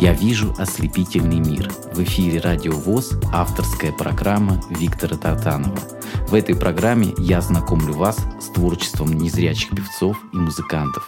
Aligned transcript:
Я 0.00 0.14
вижу 0.14 0.54
ослепительный 0.56 1.40
мир. 1.40 1.70
В 1.92 2.02
эфире 2.02 2.40
Радио 2.40 2.72
ВОЗ 2.72 3.18
авторская 3.34 3.92
программа 3.92 4.58
Виктора 4.70 5.18
Тартанова. 5.18 5.78
В 6.26 6.34
этой 6.34 6.56
программе 6.56 7.12
я 7.18 7.42
знакомлю 7.42 7.92
вас 7.92 8.16
с 8.40 8.46
творчеством 8.46 9.12
незрячих 9.12 9.68
певцов 9.76 10.16
и 10.32 10.38
музыкантов. 10.38 11.06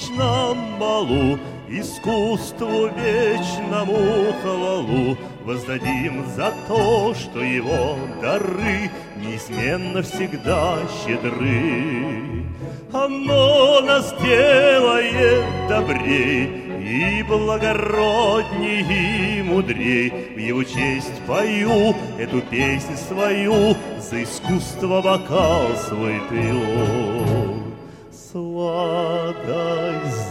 Праздничном 0.00 0.78
балу 0.78 1.38
Искусству 1.68 2.90
вечному 2.96 4.32
хвалу 4.42 5.16
Воздадим 5.44 6.24
за 6.34 6.52
то, 6.66 7.14
что 7.14 7.40
его 7.40 7.96
дары 8.20 8.90
Неизменно 9.16 10.02
всегда 10.02 10.78
щедры. 11.04 12.44
Оно 12.92 13.80
нас 13.82 14.12
делает 14.20 15.44
добрей 15.68 16.46
И 16.80 17.22
благородней, 17.22 19.38
и 19.38 19.42
мудрей. 19.42 20.10
В 20.34 20.38
его 20.38 20.64
честь 20.64 21.20
пою 21.26 21.94
эту 22.18 22.40
песню 22.40 22.96
свою, 22.96 23.76
За 23.98 24.22
искусство 24.22 25.02
бокал 25.02 25.68
свой 25.88 26.20
пью. 26.28 27.39
Сладость 28.32 29.34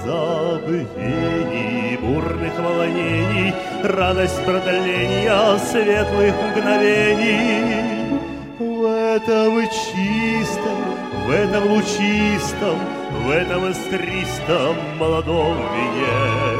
забвений, 0.06 1.98
бурных 1.98 2.58
волнений, 2.58 3.54
Радость 3.84 4.42
продления 4.46 5.58
светлых 5.58 6.34
мгновений. 6.42 8.22
В 8.58 8.86
этом 8.86 9.62
чистом, 9.68 10.80
в 11.26 11.30
этом 11.30 11.68
лучистом, 11.74 12.80
В 13.26 13.32
этом 13.32 13.70
искристом 13.70 14.78
молодом 14.98 15.58
вине 15.74 16.56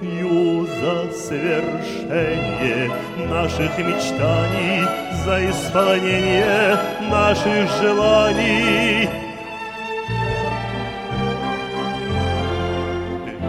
Пью 0.00 0.66
за 0.66 1.12
свершение 1.12 2.90
наших 3.30 3.78
мечтаний, 3.78 4.82
За 5.24 5.48
исполнение 5.48 6.76
наших 7.08 7.70
желаний— 7.80 9.08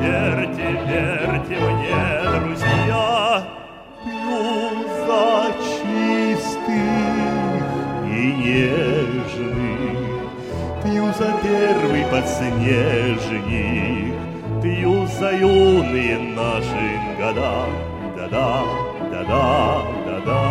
Верьте, 0.04 0.68
верьте 0.86 1.56
мне, 1.64 1.96
друзья, 2.30 3.48
пью 4.04 4.84
за 5.08 5.28
чистых 5.64 6.74
и 8.06 8.12
нежных, 8.44 10.02
пью 10.84 11.06
за 11.14 11.30
первый 11.42 12.04
подснежник, 12.12 13.44
пью 14.62 15.08
за 15.08 15.30
юные 15.38 16.18
наши 16.20 16.88
года, 17.18 17.56
да-да, 18.18 18.50
да-да, 19.10 19.46
да-да. 20.06 20.42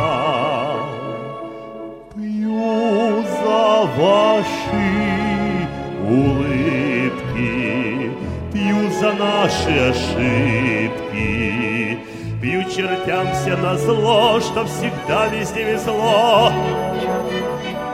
Пью 2.15 3.23
за 3.23 3.65
ваши 4.01 4.89
улыбки, 6.09 6.72
за 9.03 9.13
наши 9.15 9.91
ошибки, 9.91 11.29
Пью 12.41 12.63
чертям 12.65 13.27
все 13.33 13.57
на 13.57 13.77
зло, 13.77 14.41
Что 14.41 14.65
всегда 14.65 15.27
везде 15.27 15.65
везло. 15.73 16.53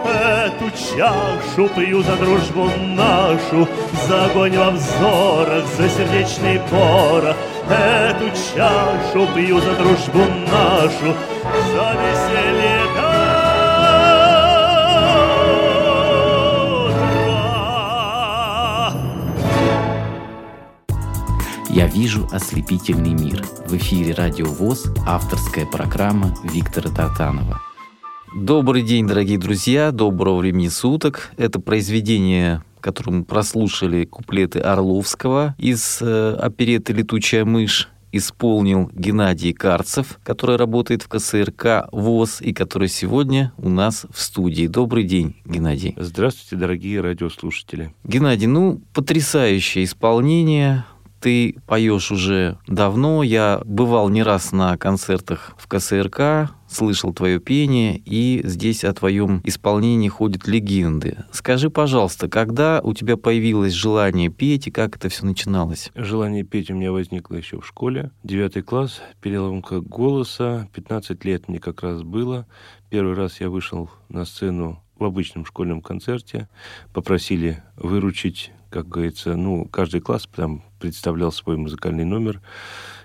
Эту 0.05 0.70
чашу 0.70 1.69
пью 1.75 2.03
за 2.03 2.17
дружбу 2.17 2.70
нашу, 2.95 3.67
За 4.06 4.27
огонь 4.27 4.56
во 4.59 4.70
взорах, 4.70 5.65
за 5.78 5.88
сердечный 5.88 6.60
порох. 6.71 7.37
Эту 7.71 8.28
чашу 8.55 9.27
пью 9.34 9.61
за 9.61 9.75
дружбу 9.77 10.25
нашу, 10.53 11.15
За 11.72 11.87
веселье 12.00 12.68
Я 21.78 21.87
вижу 21.87 22.27
ослепительный 22.33 23.15
мир. 23.15 23.41
В 23.69 23.77
эфире 23.77 24.12
Радио 24.12 24.47
ВОЗ 24.47 24.93
авторская 25.06 25.65
программа 25.65 26.34
Виктора 26.43 26.91
Тартанова. 26.91 27.62
Добрый 28.34 28.83
день, 28.83 29.06
дорогие 29.06 29.39
друзья, 29.39 29.93
доброго 29.93 30.38
времени 30.38 30.67
суток. 30.67 31.31
Это 31.37 31.61
произведение 31.61 32.65
которое 32.81 33.19
мы 33.19 33.25
прослушали 33.25 34.05
куплеты 34.06 34.59
Орловского 34.59 35.55
из 35.56 35.99
э, 36.00 36.34
опереты 36.41 36.93
«Летучая 36.93 37.44
мышь» 37.44 37.88
исполнил 38.11 38.91
Геннадий 38.94 39.53
Карцев, 39.53 40.19
который 40.22 40.56
работает 40.56 41.03
в 41.03 41.09
КСРК 41.09 41.88
ВОЗ 41.93 42.41
и 42.41 42.53
который 42.53 42.88
сегодня 42.88 43.53
у 43.59 43.69
нас 43.69 44.06
в 44.11 44.21
студии. 44.21 44.67
Добрый 44.67 45.05
день, 45.05 45.37
Геннадий. 45.44 45.94
Здравствуйте, 45.97 46.56
дорогие 46.56 47.00
радиослушатели. 47.00 47.94
Геннадий, 48.05 48.47
ну, 48.47 48.81
потрясающее 48.94 49.84
исполнение, 49.84 50.84
ты 51.21 51.56
поешь 51.67 52.11
уже 52.11 52.59
давно. 52.67 53.23
Я 53.23 53.61
бывал 53.65 54.09
не 54.09 54.23
раз 54.23 54.53
на 54.53 54.77
концертах 54.77 55.55
в 55.59 55.67
КСРК, 55.67 56.53
слышал 56.69 57.12
твое 57.12 57.41
пение, 57.41 58.01
и 58.05 58.41
здесь 58.45 58.84
о 58.84 58.93
твоем 58.93 59.41
исполнении 59.45 60.09
ходят 60.09 60.47
легенды. 60.47 61.25
Скажи, 61.33 61.71
пожалуйста, 61.71 62.29
когда 62.29 62.81
у 62.83 62.95
тебя 62.95 63.17
появилось 63.17 63.73
желание 63.73 64.29
петь 64.29 64.67
и 64.67 64.71
как 64.71 64.97
это 64.97 65.09
все 65.09 65.25
начиналось? 65.25 65.91
Желание 65.95 66.45
петь 66.45 66.71
у 66.71 66.75
меня 66.75 66.93
возникло 66.93 67.35
еще 67.37 67.61
в 67.61 67.67
школе. 67.67 68.11
Девятый 68.23 68.62
класс, 68.62 69.00
переломка 69.21 69.81
голоса, 69.81 70.69
15 70.75 71.25
лет 71.25 71.49
мне 71.49 71.59
как 71.59 71.83
раз 71.83 72.03
было. 72.03 72.47
Первый 72.91 73.15
раз 73.15 73.41
я 73.41 73.50
вышел 73.50 73.91
на 74.09 74.25
сцену 74.25 74.83
в 74.98 75.04
обычном 75.04 75.44
школьном 75.44 75.81
концерте. 75.81 76.48
Попросили 76.92 77.62
выручить 77.76 78.53
как 78.70 78.88
говорится, 78.88 79.34
ну, 79.36 79.64
каждый 79.64 80.00
класс 80.00 80.28
там 80.34 80.62
представлял 80.78 81.32
свой 81.32 81.56
музыкальный 81.56 82.04
номер. 82.04 82.41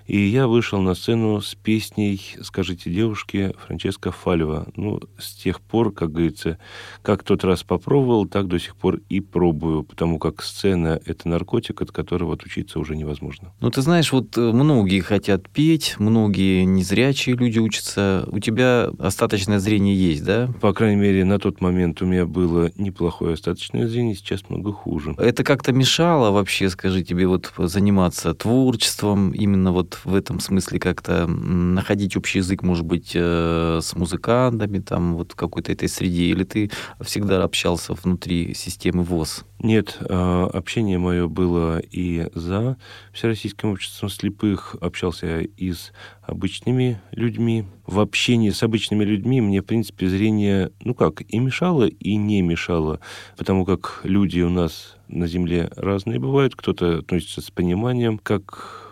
И 0.06 0.18
я 0.18 0.46
вышел 0.46 0.80
на 0.82 0.94
сцену 0.94 1.40
с 1.40 1.54
песней 1.54 2.20
«Скажите 2.42 2.90
девушке» 2.90 3.54
Франческо 3.66 4.12
Фалева. 4.12 4.68
Ну, 4.76 5.00
с 5.18 5.32
тех 5.34 5.62
пор, 5.62 5.92
как 5.92 6.12
говорится, 6.12 6.58
как 7.00 7.22
тот 7.22 7.42
раз 7.42 7.62
попробовал, 7.62 8.26
так 8.26 8.46
до 8.46 8.58
сих 8.58 8.76
пор 8.76 9.00
и 9.08 9.20
пробую, 9.20 9.82
потому 9.82 10.18
как 10.18 10.42
сцена— 10.42 11.00
это 11.06 11.26
наркотик, 11.28 11.80
от 11.80 11.90
которого 11.90 12.34
отучиться 12.34 12.78
уже 12.78 12.96
невозможно. 12.96 13.52
Ну, 13.60 13.70
ты 13.70 13.80
знаешь, 13.80 14.12
вот 14.12 14.36
э, 14.36 14.40
многие 14.40 15.00
хотят 15.00 15.48
петь, 15.48 15.94
многие 15.98 16.64
незрячие 16.64 17.36
люди 17.36 17.58
учатся. 17.58 18.28
У 18.30 18.40
тебя 18.40 18.90
остаточное 18.98 19.58
зрение 19.58 19.96
есть, 19.96 20.24
да? 20.24 20.50
По 20.60 20.74
крайней 20.74 21.00
мере, 21.00 21.24
на 21.24 21.38
тот 21.38 21.62
момент 21.62 22.02
у 22.02 22.06
меня 22.06 22.26
было 22.26 22.70
неплохое 22.76 23.34
остаточное 23.34 23.88
зрение, 23.88 24.14
сейчас 24.14 24.50
много 24.50 24.70
хуже. 24.72 25.14
Это 25.16 25.44
как-то 25.44 25.72
мешало 25.72 26.30
вообще, 26.30 26.68
скажи, 26.68 27.02
тебе 27.02 27.26
вот 27.26 27.52
заниматься 27.56 28.34
творчеством, 28.34 29.30
именно 29.30 29.72
вот 29.72 29.93
в 30.04 30.14
этом 30.14 30.40
смысле 30.40 30.78
как-то 30.78 31.26
находить 31.26 32.16
общий 32.16 32.38
язык, 32.38 32.62
может 32.62 32.84
быть, 32.84 33.12
э, 33.14 33.80
с 33.82 33.94
музыкантами, 33.94 34.78
там, 34.78 35.14
вот 35.14 35.34
какой-то 35.34 35.72
этой 35.72 35.88
среде, 35.88 36.24
или 36.24 36.44
ты 36.44 36.70
всегда 37.00 37.42
общался 37.42 37.94
внутри 37.94 38.54
системы 38.54 39.02
ВОЗ? 39.02 39.44
Нет, 39.64 39.96
а, 40.00 40.46
общение 40.52 40.98
мое 40.98 41.26
было 41.26 41.78
и 41.78 42.28
за 42.34 42.76
Всероссийским 43.12 43.70
обществом 43.70 44.10
слепых, 44.10 44.76
общался 44.80 45.40
и 45.40 45.72
с 45.72 45.92
обычными 46.22 47.00
людьми. 47.12 47.64
В 47.86 48.00
общении 48.00 48.50
с 48.50 48.62
обычными 48.62 49.04
людьми 49.04 49.40
мне, 49.40 49.62
в 49.62 49.64
принципе, 49.64 50.06
зрение, 50.06 50.70
ну 50.84 50.94
как, 50.94 51.22
и 51.26 51.38
мешало, 51.38 51.84
и 51.84 52.16
не 52.16 52.42
мешало, 52.42 53.00
потому 53.38 53.64
как 53.64 54.00
люди 54.04 54.40
у 54.40 54.50
нас 54.50 54.96
на 55.08 55.26
Земле 55.26 55.70
разные 55.76 56.18
бывают, 56.18 56.54
кто-то 56.56 56.98
относится 56.98 57.40
с 57.40 57.50
пониманием, 57.50 58.18
как 58.18 58.83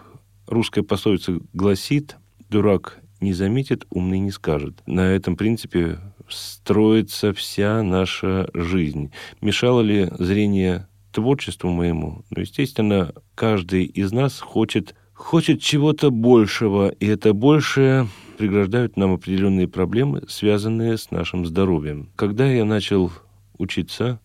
русская 0.53 0.83
пословица 0.83 1.41
гласит, 1.53 2.17
дурак 2.51 2.99
не 3.21 3.33
заметит, 3.33 3.87
умный 3.91 4.19
не 4.19 4.31
скажет. 4.31 4.83
На 4.87 5.13
этом 5.13 5.37
принципе 5.37 5.99
строится 6.29 7.33
вся 7.33 7.83
наша 7.83 8.49
жизнь. 8.53 9.13
Мешало 9.41 9.81
ли 9.81 10.09
зрение 10.19 10.89
творчеству 11.13 11.71
моему? 11.71 12.25
Ну, 12.31 12.41
естественно, 12.41 13.13
каждый 13.35 13.85
из 13.85 14.13
нас 14.13 14.41
хочет, 14.41 14.95
хочет 15.15 15.61
чего-то 15.61 16.11
большего, 16.11 16.89
и 16.89 17.07
это 17.07 17.33
большее 17.33 18.09
преграждают 18.39 18.97
нам 18.97 19.15
определенные 19.15 19.69
проблемы, 19.69 20.23
связанные 20.29 20.99
с 20.99 21.11
нашим 21.11 21.47
здоровьем. 21.47 22.11
Когда 22.17 22.51
я 22.51 22.65
начал 22.65 23.13
учиться, 23.57 24.21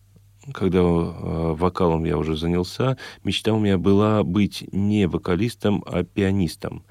когда 0.52 0.80
э, 0.80 1.54
вокалом 1.54 2.04
я 2.04 2.18
уже 2.18 2.36
занялся, 2.36 2.96
мечта 3.24 3.52
у 3.52 3.58
меня 3.58 3.78
была 3.78 4.22
быть 4.22 4.64
не 4.72 5.06
вокалистом, 5.06 5.84
а 5.86 6.04
пианистом, 6.04 6.84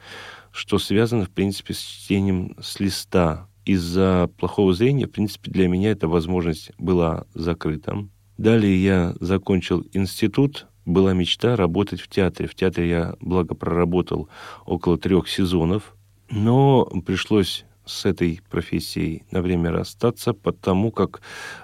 что 0.51 0.79
связано, 0.79 1.25
в 1.25 1.29
принципе, 1.29 1.73
с 1.73 1.79
чтением 1.79 2.55
с 2.61 2.79
листа. 2.79 3.49
из-за 3.65 4.29
плохого 4.37 4.73
зрения, 4.73 5.07
в 5.07 5.11
принципе, 5.11 5.51
для 5.51 5.67
меня 5.67 5.91
эта 5.91 6.07
возможность 6.07 6.71
была 6.77 7.25
закрыта. 7.33 8.07
Далее 8.37 8.81
я 8.81 9.15
закончил 9.19 9.85
институт, 9.93 10.67
была 10.85 11.13
мечта 11.13 11.55
работать 11.57 11.99
в 11.99 12.07
театре. 12.07 12.47
В 12.47 12.55
театре 12.55 12.89
я, 12.89 13.15
благо, 13.19 13.55
проработал 13.55 14.29
около 14.65 14.97
трех 14.97 15.27
сезонов, 15.27 15.95
но 16.29 16.85
пришлось 17.05 17.65
с 17.85 18.05
этой 18.05 18.41
профессией 18.49 19.23
на 19.31 19.41
время 19.41 19.71
расстаться, 19.71 20.33
потому 20.33 20.91
как 20.91 21.21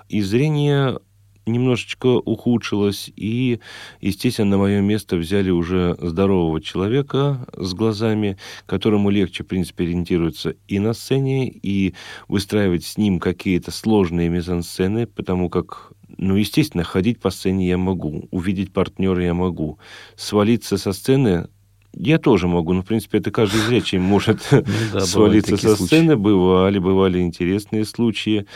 и 0.10 0.22
зрение 0.22 1.00
немножечко 1.46 2.08
ухудшилось, 2.08 3.12
и, 3.16 3.60
естественно, 4.02 4.52
на 4.52 4.58
мое 4.58 4.82
место 4.82 5.18
взяли 5.18 5.50
уже 5.50 5.96
здорового 6.00 6.62
человека 6.62 7.46
с 7.56 7.74
глазами, 7.74 8.38
которому 8.66 9.10
легче, 9.10 9.44
в 9.44 9.48
принципе, 9.48 9.84
ориентироваться 9.84 10.56
и 10.68 10.80
на 10.80 10.94
сцене, 10.94 11.50
и 11.50 11.94
выстраивать 12.28 12.86
с 12.86 12.98
ним 12.98 13.20
какие-то 13.20 13.72
сложные 13.72 14.30
мизансцены, 14.30 15.08
потому 15.08 15.50
как 15.50 15.94
ну, 16.18 16.36
естественно, 16.36 16.84
ходить 16.84 17.20
по 17.20 17.32
сцене 17.32 17.68
я 17.68 17.78
могу, 17.78 18.28
увидеть 18.30 18.72
партнера 18.72 19.24
я 19.24 19.34
могу. 19.34 19.80
Свалиться 20.16 20.78
со 20.78 20.94
сцены 20.94 21.48
я 21.96 22.18
тоже 22.18 22.48
могу, 22.48 22.74
но, 22.74 22.82
в 22.82 22.86
принципе, 22.86 23.20
это 23.20 23.32
каждый 23.32 23.62
зрячий 23.62 24.00
может 24.00 24.48
ну 24.52 25.00
свалиться 25.02 25.58
со 25.58 25.76
сцены. 25.76 26.16
Бывали, 26.16 26.80
бывали 26.80 27.20
интересные 27.20 27.86
случаи. 27.86 28.48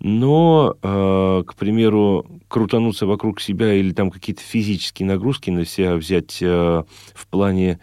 Но, 0.00 0.76
э, 0.82 1.42
к 1.46 1.54
примеру, 1.54 2.26
крутануться 2.48 3.06
вокруг 3.06 3.40
себя 3.40 3.72
или 3.72 3.92
там 3.92 4.10
какие-то 4.10 4.42
физические 4.42 5.06
нагрузки 5.06 5.50
на 5.50 5.64
себя 5.64 5.96
взять 5.96 6.38
э, 6.42 6.84
в 7.14 7.26
плане 7.28 7.80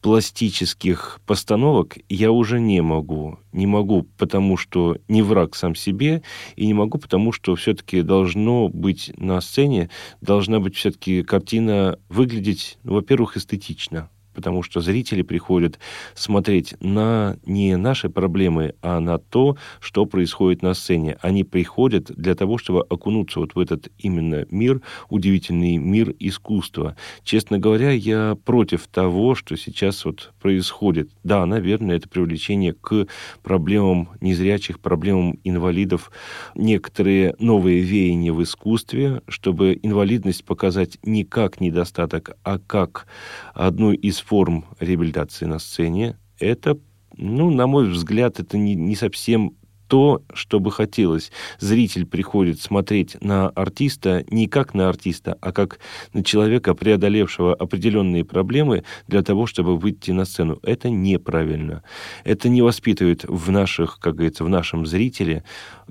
пластических 0.00 1.20
постановок 1.26 1.98
я 2.08 2.30
уже 2.30 2.60
не 2.60 2.80
могу. 2.80 3.38
Не 3.52 3.66
могу, 3.66 4.04
потому 4.16 4.56
что 4.56 4.96
не 5.08 5.22
враг 5.22 5.56
сам 5.56 5.74
себе, 5.74 6.22
и 6.56 6.66
не 6.66 6.74
могу, 6.74 6.98
потому 6.98 7.32
что 7.32 7.54
все-таки 7.56 8.02
должно 8.02 8.68
быть 8.68 9.12
на 9.16 9.40
сцене, 9.40 9.90
должна 10.20 10.60
быть 10.60 10.76
все-таки 10.76 11.22
картина 11.22 11.98
выглядеть, 12.08 12.78
ну, 12.84 12.94
во-первых, 12.94 13.36
эстетично 13.36 14.08
потому 14.38 14.62
что 14.62 14.80
зрители 14.80 15.22
приходят 15.22 15.80
смотреть 16.14 16.76
на 16.78 17.38
не 17.44 17.76
наши 17.76 18.08
проблемы, 18.08 18.74
а 18.82 19.00
на 19.00 19.18
то, 19.18 19.56
что 19.80 20.06
происходит 20.06 20.62
на 20.62 20.74
сцене. 20.74 21.18
Они 21.22 21.42
приходят 21.42 22.04
для 22.04 22.36
того, 22.36 22.56
чтобы 22.56 22.82
окунуться 22.88 23.40
вот 23.40 23.56
в 23.56 23.58
этот 23.58 23.88
именно 23.98 24.46
мир, 24.48 24.80
удивительный 25.08 25.78
мир 25.78 26.14
искусства. 26.20 26.94
Честно 27.24 27.58
говоря, 27.58 27.90
я 27.90 28.36
против 28.44 28.86
того, 28.86 29.34
что 29.34 29.56
сейчас 29.56 30.04
вот 30.04 30.32
происходит. 30.40 31.10
Да, 31.24 31.44
наверное, 31.44 31.96
это 31.96 32.08
привлечение 32.08 32.74
к 32.74 33.08
проблемам 33.42 34.10
незрячих, 34.20 34.78
проблемам 34.78 35.40
инвалидов, 35.42 36.12
некоторые 36.54 37.34
новые 37.40 37.80
веяния 37.80 38.32
в 38.32 38.40
искусстве, 38.40 39.20
чтобы 39.26 39.76
инвалидность 39.82 40.44
показать 40.44 40.96
не 41.02 41.24
как 41.24 41.60
недостаток, 41.60 42.36
а 42.44 42.60
как 42.60 43.08
одну 43.52 43.92
из 43.92 44.20
форм 44.28 44.66
реабилитации 44.78 45.46
на 45.46 45.58
сцене, 45.58 46.18
это, 46.38 46.78
ну, 47.16 47.50
на 47.50 47.66
мой 47.66 47.88
взгляд, 47.88 48.40
это 48.40 48.58
не, 48.58 48.74
не 48.74 48.94
совсем 48.94 49.54
то, 49.88 50.22
что 50.34 50.60
бы 50.60 50.70
хотелось. 50.70 51.32
Зритель 51.58 52.04
приходит 52.04 52.60
смотреть 52.60 53.16
на 53.22 53.48
артиста 53.48 54.22
не 54.28 54.46
как 54.46 54.74
на 54.74 54.90
артиста, 54.90 55.38
а 55.40 55.50
как 55.50 55.78
на 56.12 56.22
человека, 56.22 56.74
преодолевшего 56.74 57.54
определенные 57.54 58.24
проблемы 58.24 58.84
для 59.06 59.22
того, 59.22 59.46
чтобы 59.46 59.78
выйти 59.78 60.10
на 60.10 60.26
сцену. 60.26 60.58
Это 60.62 60.90
неправильно. 60.90 61.82
Это 62.24 62.50
не 62.50 62.60
воспитывает 62.60 63.24
в 63.24 63.50
наших, 63.50 63.98
как 63.98 64.16
говорится, 64.16 64.44
в 64.44 64.50
нашем 64.50 64.84
зрителе 64.84 65.42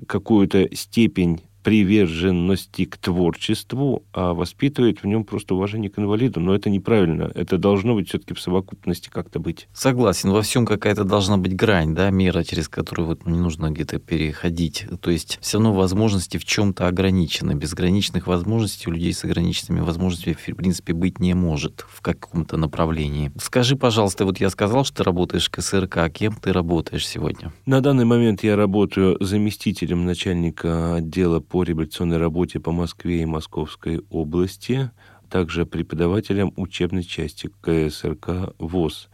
какую-то 0.06 0.68
степень 0.76 1.42
приверженности 1.62 2.84
к 2.84 2.96
творчеству, 2.96 4.04
а 4.12 4.34
воспитывает 4.34 5.02
в 5.02 5.06
нем 5.06 5.24
просто 5.24 5.54
уважение 5.54 5.90
к 5.90 5.98
инвалиду. 5.98 6.40
Но 6.40 6.54
это 6.54 6.70
неправильно. 6.70 7.30
Это 7.34 7.58
должно 7.58 7.94
быть 7.94 8.08
все-таки 8.08 8.34
в 8.34 8.40
совокупности 8.40 9.08
как-то 9.08 9.38
быть. 9.38 9.68
Согласен. 9.72 10.30
Во 10.30 10.42
всем 10.42 10.66
какая-то 10.66 11.04
должна 11.04 11.36
быть 11.36 11.54
грань, 11.54 11.94
да, 11.94 12.10
мера, 12.10 12.44
через 12.44 12.68
которую 12.68 13.08
вот 13.08 13.26
не 13.26 13.38
нужно 13.38 13.70
где-то 13.70 13.98
переходить. 13.98 14.86
То 15.00 15.10
есть 15.10 15.38
все 15.40 15.58
равно 15.58 15.74
возможности 15.74 16.38
в 16.38 16.44
чем-то 16.44 16.86
ограничены. 16.86 17.52
Безграничных 17.54 18.26
возможностей 18.26 18.88
у 18.88 18.92
людей 18.92 19.12
с 19.12 19.24
ограниченными 19.24 19.80
возможностями 19.80 20.34
в 20.34 20.56
принципе 20.56 20.92
быть 20.92 21.18
не 21.18 21.34
может 21.34 21.84
в 21.88 22.00
каком-то 22.00 22.56
направлении. 22.56 23.32
Скажи, 23.40 23.76
пожалуйста, 23.76 24.24
вот 24.24 24.40
я 24.40 24.50
сказал, 24.50 24.84
что 24.84 24.98
ты 24.98 25.04
работаешь 25.04 25.48
в 25.48 25.50
КСРК. 25.50 26.10
Кем 26.12 26.34
ты 26.34 26.52
работаешь 26.52 27.06
сегодня? 27.06 27.52
На 27.66 27.80
данный 27.80 28.04
момент 28.04 28.42
я 28.44 28.56
работаю 28.56 29.16
заместителем 29.20 30.04
начальника 30.04 30.96
отдела 30.96 31.40
по 31.48 31.62
революционной 31.62 32.18
работе 32.18 32.60
по 32.60 32.72
Москве 32.72 33.22
и 33.22 33.26
Московской 33.26 34.02
области, 34.10 34.90
также 35.28 35.66
преподавателем 35.66 36.52
учебной 36.56 37.02
части 37.02 37.50
КСРК 37.60 38.54
ВОЗ. 38.58 39.08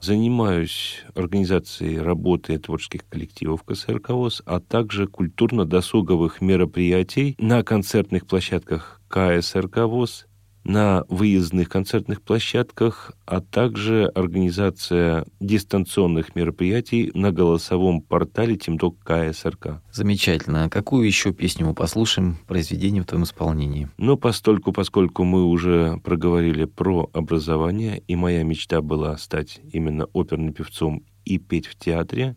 Занимаюсь 0.00 1.02
организацией 1.14 1.98
работы 1.98 2.56
творческих 2.58 3.08
коллективов 3.08 3.64
КСРК 3.64 4.10
ВОЗ, 4.10 4.42
а 4.46 4.60
также 4.60 5.08
культурно-досуговых 5.08 6.40
мероприятий 6.40 7.34
на 7.38 7.64
концертных 7.64 8.26
площадках 8.26 9.00
КСРК 9.08 9.78
ВОЗ 9.78 10.26
на 10.64 11.04
выездных 11.08 11.68
концертных 11.68 12.22
площадках, 12.22 13.12
а 13.26 13.40
также 13.40 14.06
организация 14.06 15.24
дистанционных 15.40 16.34
мероприятий 16.34 17.10
на 17.14 17.32
голосовом 17.32 18.02
портале 18.02 18.56
Тимдок 18.56 18.96
КСРК. 19.04 19.82
Замечательно. 19.92 20.64
А 20.64 20.68
какую 20.68 21.06
еще 21.06 21.32
песню 21.32 21.66
мы 21.66 21.74
послушаем, 21.74 22.38
произведение 22.46 23.02
в 23.02 23.06
твоем 23.06 23.24
исполнении? 23.24 23.88
Ну, 23.96 24.16
постольку, 24.16 24.72
поскольку 24.72 25.24
мы 25.24 25.44
уже 25.44 25.98
проговорили 26.04 26.64
про 26.64 27.08
образование, 27.12 28.02
и 28.06 28.16
моя 28.16 28.42
мечта 28.42 28.82
была 28.82 29.16
стать 29.16 29.60
именно 29.72 30.06
оперным 30.12 30.52
певцом 30.52 31.04
и 31.24 31.38
петь 31.38 31.66
в 31.66 31.76
театре, 31.76 32.36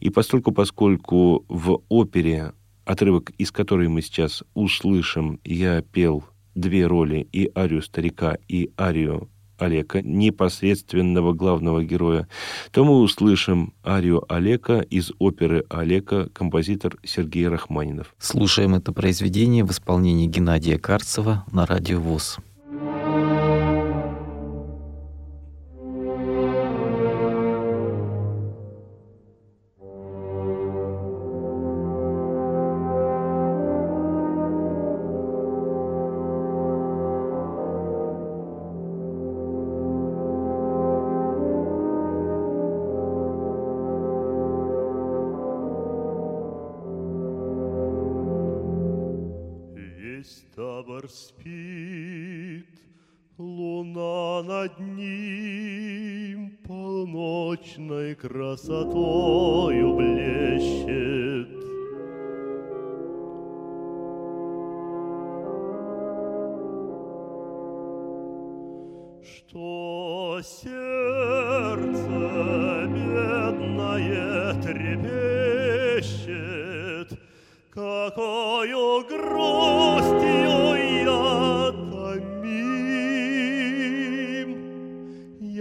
и 0.00 0.10
постольку, 0.10 0.52
поскольку 0.52 1.44
в 1.48 1.82
опере 1.88 2.52
отрывок, 2.84 3.30
из 3.38 3.52
которой 3.52 3.88
мы 3.88 4.02
сейчас 4.02 4.42
услышим, 4.54 5.40
я 5.44 5.82
пел 5.82 6.24
две 6.54 6.86
роли, 6.86 7.26
и 7.32 7.50
арию 7.54 7.82
старика, 7.82 8.36
и 8.48 8.70
арию 8.78 9.28
Олега, 9.58 10.02
непосредственного 10.02 11.32
главного 11.32 11.84
героя, 11.84 12.28
то 12.72 12.84
мы 12.84 13.00
услышим 13.00 13.74
арию 13.84 14.24
Олега 14.28 14.80
из 14.80 15.12
оперы 15.18 15.64
Олега, 15.68 16.28
композитор 16.30 16.98
Сергей 17.04 17.48
Рахманинов. 17.48 18.14
Слушаем 18.18 18.74
это 18.74 18.92
произведение 18.92 19.64
в 19.64 19.70
исполнении 19.70 20.26
Геннадия 20.26 20.78
Карцева 20.78 21.44
на 21.52 21.64
радио 21.66 22.00
ВОЗ. 22.00 22.38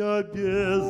Я 0.02 0.24
без 0.24 0.82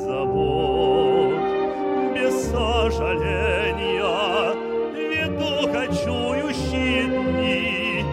сожаления 2.50 4.53
веду 4.96 5.53
кочующие 5.74 7.00
дни. 7.08 8.06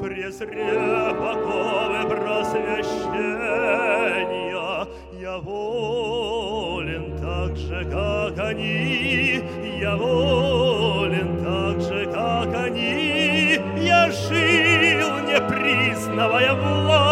Презрев 0.00 1.18
оковы 1.32 2.00
просвещения, 2.08 4.86
я 5.20 5.36
волен 5.38 7.06
также 7.18 7.78
как 7.84 8.38
они, 8.46 9.42
я 9.78 9.94
волен 9.96 11.44
так 11.44 11.80
же, 11.82 12.06
как 12.06 12.54
они, 12.54 13.60
я 13.76 14.10
жил, 14.10 15.18
не 15.28 15.38
признавая 15.48 16.54
власти, 16.54 16.80
судьбы 16.90 17.09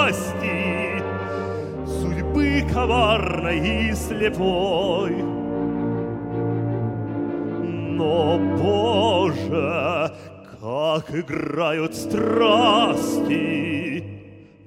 коварной 2.78 3.90
и 3.90 3.92
слепой. 3.92 5.16
Но, 7.98 8.38
Боже, 8.56 10.12
как 10.60 11.12
играют 11.12 11.96
страсти 11.96 14.04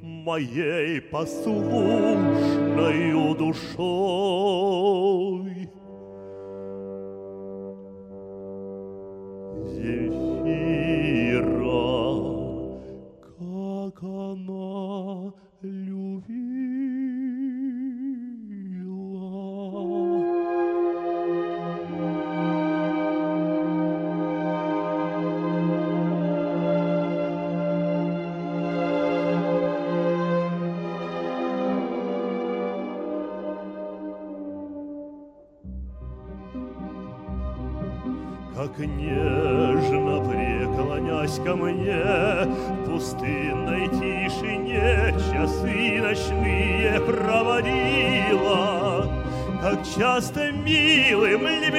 моей 0.01 0.99
послушною 0.99 3.33
душой. 3.35 5.10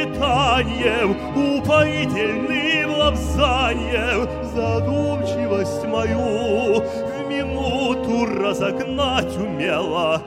Милым 0.03 0.13
лепетанием, 0.13 1.17
упоительным 1.59 2.99
лапзанием 2.99 4.29
задумчивость 4.55 5.85
мою 5.85 6.81
в 6.81 7.29
минуту 7.29 8.27
разогнать 8.27 9.37
умела. 9.37 10.23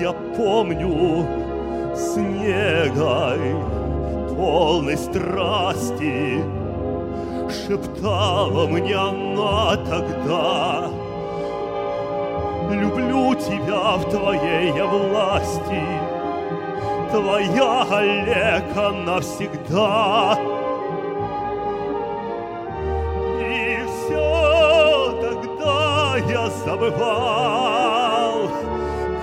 Я 0.00 0.12
помню 0.36 1.26
снегой 1.94 3.56
полной 4.36 4.96
страсти 4.98 6.42
Шептала 7.48 8.66
мне 8.66 8.94
она 8.94 9.76
тогда 9.76 10.90
Люблю 12.70 13.34
тебя 13.36 13.96
в 13.96 14.10
твоей 14.10 14.74
я 14.74 14.86
власти 14.86 16.05
Твоя 17.16 17.86
Олега 17.90 18.90
навсегда 18.90 20.38
И 23.40 23.78
все 23.86 25.18
тогда 25.22 26.16
я 26.28 26.50
забывал 26.50 28.50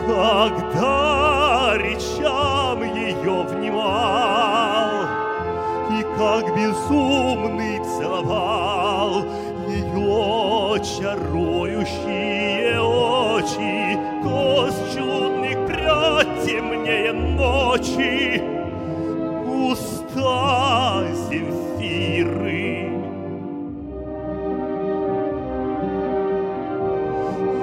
Когда 0.07 1.77
речам 1.77 2.81
ее 2.95 3.43
внимал. 3.43 4.73
Как 6.17 6.55
безумный 6.55 7.79
целовал 7.79 9.25
ее 9.67 10.79
чарующие 10.83 12.42
темнее 16.83 17.13
ночи, 17.13 18.41
уста 19.47 21.03
Земфиры. 21.29 22.89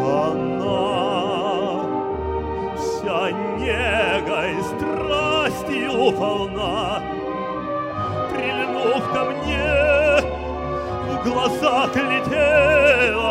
Она 0.01 1.83
вся 2.77 3.31
негой 3.59 4.55
страстью 4.63 6.13
полна, 6.13 7.03
ко 9.13 9.25
мне 9.25 9.71
в 11.09 11.25
глазах 11.25 11.95
летела. 11.97 13.30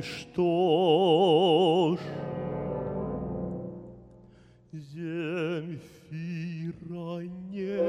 И 0.00 0.02
что 0.02 1.98
ж, 1.98 2.02
Земфира 4.72 5.80
не 7.50 7.79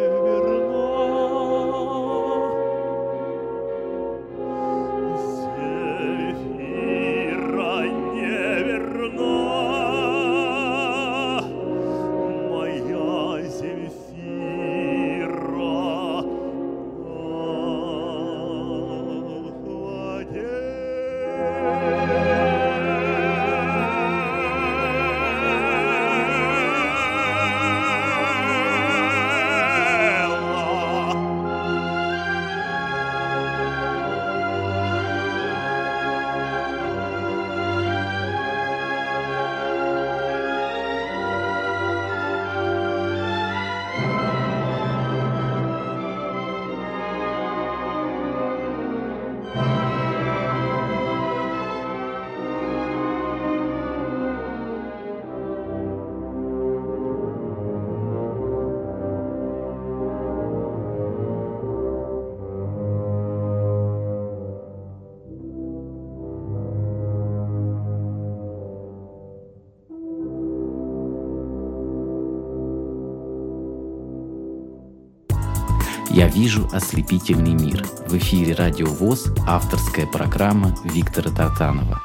вижу 76.33 76.67
ослепительный 76.71 77.53
мир». 77.53 77.85
В 78.07 78.17
эфире 78.17 78.53
«Радио 78.55 78.87
ВОЗ» 78.87 79.27
авторская 79.47 80.07
программа 80.07 80.75
Виктора 80.83 81.31
Тартанова. 81.31 82.01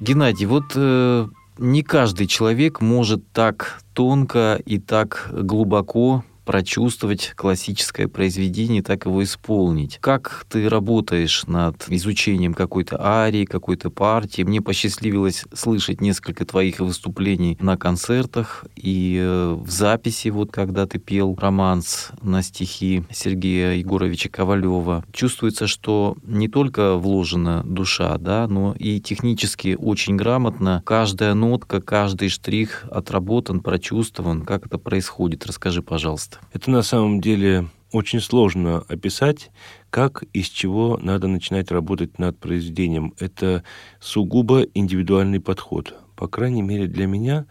Геннадий, 0.00 0.46
вот 0.46 0.72
э, 0.74 1.28
не 1.58 1.82
каждый 1.82 2.26
человек 2.26 2.80
может 2.80 3.32
так 3.32 3.80
тонко 3.92 4.60
и 4.66 4.78
так 4.78 5.30
глубоко 5.32 6.24
прочувствовать 6.44 7.32
классическое 7.36 8.08
произведение, 8.08 8.82
так 8.82 9.06
его 9.06 9.22
исполнить. 9.22 9.98
Как 10.00 10.46
ты 10.48 10.68
работаешь 10.68 11.46
над 11.46 11.84
изучением 11.88 12.54
какой-то 12.54 13.00
арии, 13.00 13.44
какой-то 13.44 13.90
партии? 13.90 14.42
Мне 14.42 14.60
посчастливилось 14.60 15.44
слышать 15.52 16.00
несколько 16.00 16.44
твоих 16.44 16.80
выступлений 16.80 17.56
на 17.60 17.76
концертах 17.76 18.64
и 18.76 19.18
э, 19.20 19.54
в 19.54 19.70
записи, 19.70 20.28
вот 20.28 20.52
когда 20.52 20.86
ты 20.86 20.98
пел 20.98 21.36
романс 21.40 22.10
на 22.22 22.42
стихи 22.42 23.04
Сергея 23.10 23.74
Егоровича 23.74 24.28
Ковалева. 24.28 25.04
Чувствуется, 25.12 25.66
что 25.66 26.16
не 26.24 26.48
только 26.48 26.96
вложена 26.96 27.62
душа, 27.64 28.16
да, 28.18 28.46
но 28.48 28.74
и 28.78 29.00
технически 29.00 29.76
очень 29.78 30.16
грамотно. 30.16 30.82
Каждая 30.84 31.34
нотка, 31.34 31.80
каждый 31.80 32.28
штрих 32.28 32.84
отработан, 32.90 33.60
прочувствован. 33.60 34.42
Как 34.42 34.66
это 34.66 34.78
происходит? 34.78 35.46
Расскажи, 35.46 35.82
пожалуйста. 35.82 36.33
Это 36.52 36.70
на 36.70 36.82
самом 36.82 37.20
деле 37.20 37.68
очень 37.92 38.20
сложно 38.20 38.78
описать, 38.88 39.50
как 39.90 40.24
и 40.32 40.42
с 40.42 40.48
чего 40.48 40.98
надо 41.00 41.28
начинать 41.28 41.70
работать 41.70 42.18
над 42.18 42.38
произведением. 42.38 43.14
Это 43.18 43.62
сугубо 44.00 44.62
индивидуальный 44.74 45.40
подход. 45.40 45.94
По 46.16 46.26
крайней 46.26 46.62
мере, 46.62 46.86
для 46.86 47.06
меня 47.06 47.46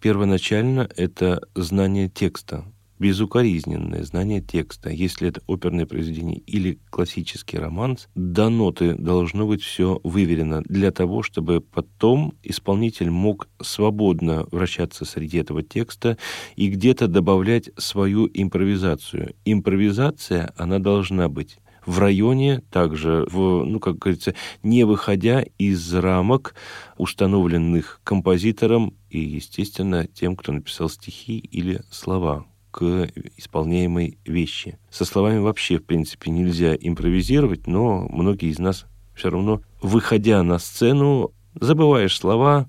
первоначально 0.00 0.88
это 0.96 1.40
знание 1.54 2.08
текста, 2.08 2.64
безукоризненное 2.98 4.02
знание 4.04 4.40
текста. 4.40 4.90
Если 4.90 5.28
это 5.28 5.40
оперное 5.46 5.86
произведение 5.86 6.38
или 6.38 6.78
классический 6.90 7.58
романс, 7.58 8.08
до 8.14 8.48
ноты 8.48 8.94
должно 8.94 9.46
быть 9.46 9.62
все 9.62 10.00
выверено 10.04 10.62
для 10.62 10.90
того, 10.90 11.22
чтобы 11.22 11.60
потом 11.60 12.34
исполнитель 12.42 13.10
мог 13.10 13.48
свободно 13.60 14.46
вращаться 14.50 15.04
среди 15.04 15.38
этого 15.38 15.62
текста 15.62 16.18
и 16.56 16.68
где-то 16.68 17.08
добавлять 17.08 17.70
свою 17.76 18.28
импровизацию. 18.32 19.34
Импровизация, 19.44 20.52
она 20.56 20.78
должна 20.78 21.28
быть 21.28 21.58
в 21.86 21.98
районе, 22.00 22.60
также, 22.70 23.26
в, 23.30 23.64
ну, 23.64 23.80
как 23.80 23.96
говорится, 23.96 24.34
не 24.62 24.84
выходя 24.84 25.42
из 25.56 25.94
рамок, 25.94 26.54
установленных 26.98 28.00
композитором 28.04 28.94
и, 29.08 29.20
естественно, 29.20 30.06
тем, 30.06 30.36
кто 30.36 30.52
написал 30.52 30.90
стихи 30.90 31.38
или 31.38 31.80
слова 31.90 32.46
к 32.70 33.08
исполняемой 33.36 34.18
вещи. 34.24 34.78
Со 34.90 35.04
словами 35.04 35.38
вообще, 35.38 35.78
в 35.78 35.84
принципе, 35.84 36.30
нельзя 36.30 36.74
импровизировать, 36.74 37.66
но 37.66 38.06
многие 38.08 38.50
из 38.50 38.58
нас 38.58 38.86
все 39.14 39.30
равно, 39.30 39.62
выходя 39.82 40.42
на 40.42 40.58
сцену, 40.58 41.32
забываешь 41.54 42.16
слова, 42.16 42.68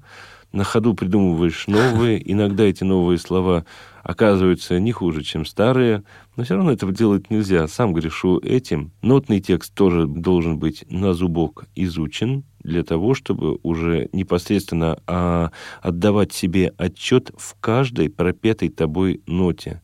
на 0.51 0.63
ходу 0.63 0.93
придумываешь 0.93 1.67
новые. 1.67 2.19
Иногда 2.31 2.63
эти 2.63 2.83
новые 2.83 3.19
слова 3.19 3.65
оказываются 4.09 4.79
не 4.79 4.91
хуже, 4.91 5.21
чем 5.21 5.45
старые, 5.45 6.03
но 6.35 6.43
все 6.43 6.55
равно 6.55 6.71
этого 6.71 6.91
делать 6.91 7.29
нельзя. 7.29 7.67
Сам 7.67 7.93
грешу 7.93 8.39
этим. 8.39 8.91
Нотный 9.03 9.39
текст 9.39 9.71
тоже 9.75 10.07
должен 10.07 10.57
быть 10.57 10.83
на 10.89 11.13
зубок 11.13 11.65
изучен 11.75 12.43
для 12.63 12.83
того, 12.83 13.13
чтобы 13.13 13.59
уже 13.61 14.09
непосредственно 14.11 14.99
а, 15.05 15.51
отдавать 15.83 16.33
себе 16.33 16.73
отчет 16.77 17.31
в 17.37 17.53
каждой 17.59 18.09
пропетой 18.09 18.69
тобой 18.69 19.21
ноте. 19.27 19.83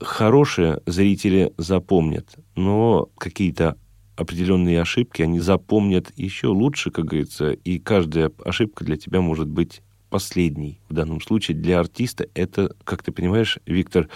Хорошие 0.00 0.80
зрители 0.86 1.52
запомнят, 1.56 2.26
но 2.56 3.08
какие-то 3.18 3.76
определенные 4.16 4.80
ошибки 4.80 5.22
они 5.22 5.38
запомнят 5.38 6.10
еще 6.16 6.48
лучше, 6.48 6.90
как 6.90 7.04
говорится, 7.04 7.52
и 7.52 7.78
каждая 7.78 8.32
ошибка 8.44 8.84
для 8.84 8.96
тебя 8.96 9.20
может 9.20 9.46
быть 9.46 9.80
последний 10.10 10.80
в 10.88 10.94
данном 10.94 11.20
случае. 11.20 11.56
Для 11.56 11.80
артиста 11.80 12.26
это, 12.34 12.74
как 12.84 13.02
ты 13.02 13.12
понимаешь, 13.12 13.58
Виктор, 13.64 14.08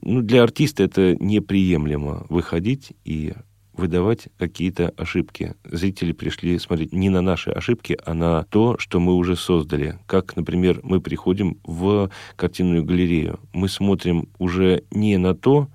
ну, 0.00 0.22
для 0.22 0.42
артиста 0.42 0.82
это 0.82 1.14
неприемлемо 1.16 2.26
выходить 2.28 2.92
и 3.04 3.34
выдавать 3.74 4.28
какие-то 4.38 4.92
ошибки. 4.96 5.54
Зрители 5.64 6.12
пришли 6.12 6.58
смотреть 6.58 6.92
не 6.92 7.08
на 7.08 7.20
наши 7.20 7.50
ошибки, 7.50 7.98
а 8.04 8.14
на 8.14 8.44
то, 8.44 8.76
что 8.78 9.00
мы 9.00 9.14
уже 9.14 9.36
создали. 9.36 9.98
Как, 10.06 10.36
например, 10.36 10.80
мы 10.82 11.00
приходим 11.00 11.58
в 11.64 12.10
картинную 12.36 12.84
галерею. 12.84 13.40
Мы 13.52 13.68
смотрим 13.68 14.28
уже 14.38 14.84
не 14.90 15.16
на 15.16 15.34
то, 15.34 15.68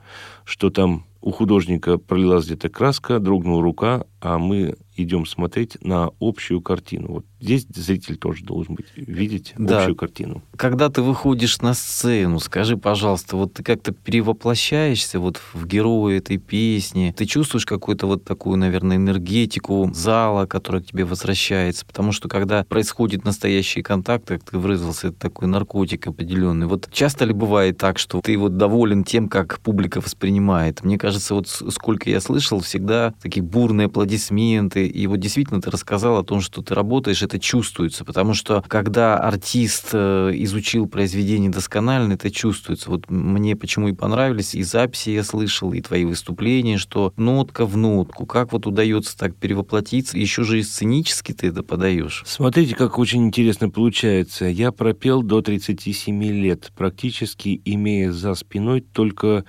что 0.43 0.69
там 0.69 1.05
у 1.21 1.31
художника 1.31 1.97
пролилась 1.97 2.45
где-то 2.45 2.69
краска, 2.69 3.19
дрогнула 3.19 3.61
рука, 3.61 4.05
а 4.21 4.37
мы 4.37 4.75
идем 4.95 5.25
смотреть 5.25 5.77
на 5.81 6.11
общую 6.21 6.61
картину. 6.61 7.07
Вот 7.09 7.25
здесь 7.39 7.67
зритель 7.73 8.17
тоже 8.17 8.43
должен 8.43 8.75
быть 8.75 8.87
видеть 8.95 9.53
да. 9.57 9.79
общую 9.79 9.95
картину. 9.95 10.41
Когда 10.55 10.89
ты 10.89 11.01
выходишь 11.01 11.61
на 11.61 11.73
сцену, 11.73 12.39
скажи, 12.39 12.77
пожалуйста, 12.77 13.37
вот 13.37 13.53
ты 13.53 13.63
как-то 13.63 13.91
перевоплощаешься 13.91 15.19
вот 15.19 15.39
в 15.53 15.65
героя 15.65 16.17
этой 16.17 16.37
песни, 16.37 17.13
ты 17.15 17.25
чувствуешь 17.25 17.65
какую-то 17.65 18.07
вот 18.07 18.23
такую, 18.23 18.57
наверное, 18.57 18.97
энергетику 18.97 19.89
зала, 19.93 20.45
которая 20.45 20.81
к 20.81 20.85
тебе 20.87 21.05
возвращается, 21.05 21.85
потому 21.85 22.11
что 22.11 22.27
когда 22.27 22.63
происходит 22.63 23.23
настоящий 23.23 23.81
контакт, 23.81 24.27
как 24.27 24.43
ты 24.43 24.57
выразился, 24.57 25.09
это 25.09 25.19
такой 25.19 25.47
наркотик 25.47 26.07
определенный. 26.07 26.67
Вот 26.67 26.89
часто 26.91 27.25
ли 27.25 27.33
бывает 27.33 27.77
так, 27.77 27.99
что 27.99 28.21
ты 28.21 28.37
вот 28.37 28.57
доволен 28.57 29.03
тем, 29.03 29.29
как 29.29 29.59
публика 29.59 30.01
воспринимает? 30.01 30.83
Мне 30.83 30.97
кажется, 30.97 31.35
вот 31.35 31.47
сколько 31.47 32.09
я 32.09 32.19
слышал, 32.19 32.59
всегда 32.59 33.13
такие 33.21 33.43
бурные 33.43 33.85
аплодисменты, 33.85 34.87
и 34.87 35.07
вот 35.07 35.19
действительно 35.19 35.61
ты 35.61 35.69
рассказал 35.69 36.17
о 36.17 36.23
том, 36.23 36.41
что 36.41 36.61
ты 36.61 36.73
работаешь, 36.73 37.21
это 37.27 37.39
чувствуется, 37.39 38.05
потому 38.05 38.33
что 38.33 38.63
когда 38.67 39.17
артист 39.17 39.89
э, 39.91 40.31
изучил 40.35 40.87
произведение 40.87 41.51
досконально, 41.51 42.13
это 42.13 42.31
чувствуется. 42.31 42.89
Вот 42.89 43.09
мне 43.09 43.55
почему 43.55 43.89
и 43.89 43.93
понравились, 43.93 44.55
и 44.55 44.63
записи 44.63 45.11
я 45.11 45.23
слышал, 45.23 45.73
и 45.73 45.81
твои 45.81 46.05
выступления, 46.05 46.77
что 46.77 47.13
нотка 47.17 47.65
в 47.65 47.77
нотку, 47.77 48.25
как 48.25 48.53
вот 48.53 48.65
удается 48.65 49.17
так 49.17 49.35
перевоплотиться, 49.35 50.17
еще 50.17 50.43
же 50.43 50.59
и 50.59 50.63
сценически 50.63 51.33
ты 51.33 51.47
это 51.47 51.63
подаешь. 51.63 52.23
Смотрите, 52.25 52.75
как 52.75 52.97
очень 52.97 53.25
интересно 53.25 53.69
получается. 53.69 54.45
Я 54.45 54.71
пропел 54.71 55.21
до 55.21 55.41
37 55.41 56.23
лет, 56.23 56.71
практически 56.75 57.61
имея 57.65 58.11
за 58.11 58.33
спиной 58.35 58.81
только 58.81 59.45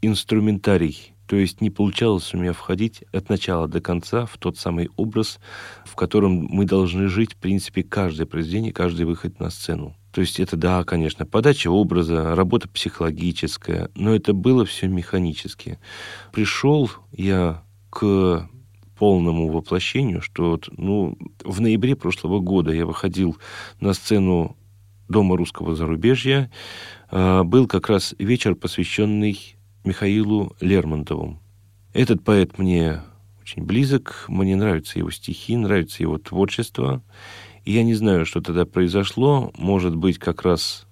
инструментарий 0.00 1.12
то 1.28 1.36
есть 1.36 1.60
не 1.60 1.68
получалось 1.68 2.32
у 2.32 2.38
меня 2.38 2.54
входить 2.54 3.04
от 3.12 3.28
начала 3.28 3.68
до 3.68 3.82
конца 3.82 4.24
в 4.24 4.38
тот 4.38 4.56
самый 4.56 4.88
образ, 4.96 5.38
в 5.84 5.94
котором 5.94 6.32
мы 6.32 6.64
должны 6.64 7.08
жить, 7.08 7.34
в 7.34 7.36
принципе, 7.36 7.82
каждое 7.82 8.24
произведение, 8.24 8.72
каждый 8.72 9.04
выход 9.04 9.38
на 9.38 9.50
сцену. 9.50 9.94
То 10.10 10.22
есть 10.22 10.40
это, 10.40 10.56
да, 10.56 10.84
конечно, 10.84 11.26
подача 11.26 11.70
образа, 11.70 12.34
работа 12.34 12.66
психологическая, 12.66 13.90
но 13.94 14.14
это 14.14 14.32
было 14.32 14.64
все 14.64 14.88
механически. 14.88 15.78
Пришел 16.32 16.90
я 17.12 17.62
к 17.90 18.48
полному 18.98 19.48
воплощению, 19.48 20.22
что 20.22 20.52
вот, 20.52 20.70
ну, 20.78 21.18
в 21.44 21.60
ноябре 21.60 21.94
прошлого 21.94 22.40
года 22.40 22.72
я 22.72 22.86
выходил 22.86 23.36
на 23.80 23.92
сцену 23.92 24.56
Дома 25.08 25.36
русского 25.36 25.74
зарубежья. 25.74 26.50
А, 27.10 27.42
был 27.44 27.66
как 27.66 27.88
раз 27.88 28.14
вечер, 28.18 28.54
посвященный 28.54 29.57
Михаилу 29.88 30.54
Лермонтову. 30.60 31.40
Этот 31.94 32.22
поэт 32.22 32.58
мне 32.58 33.00
очень 33.40 33.64
близок, 33.64 34.26
мне 34.28 34.54
нравятся 34.54 34.98
его 34.98 35.10
стихи, 35.10 35.56
нравится 35.56 36.02
его 36.02 36.18
творчество. 36.18 37.02
И 37.64 37.72
я 37.72 37.82
не 37.82 37.94
знаю, 37.94 38.26
что 38.26 38.42
тогда 38.42 38.66
произошло. 38.66 39.50
Может 39.56 39.96
быть, 39.96 40.18
как 40.18 40.42
раз 40.42 40.86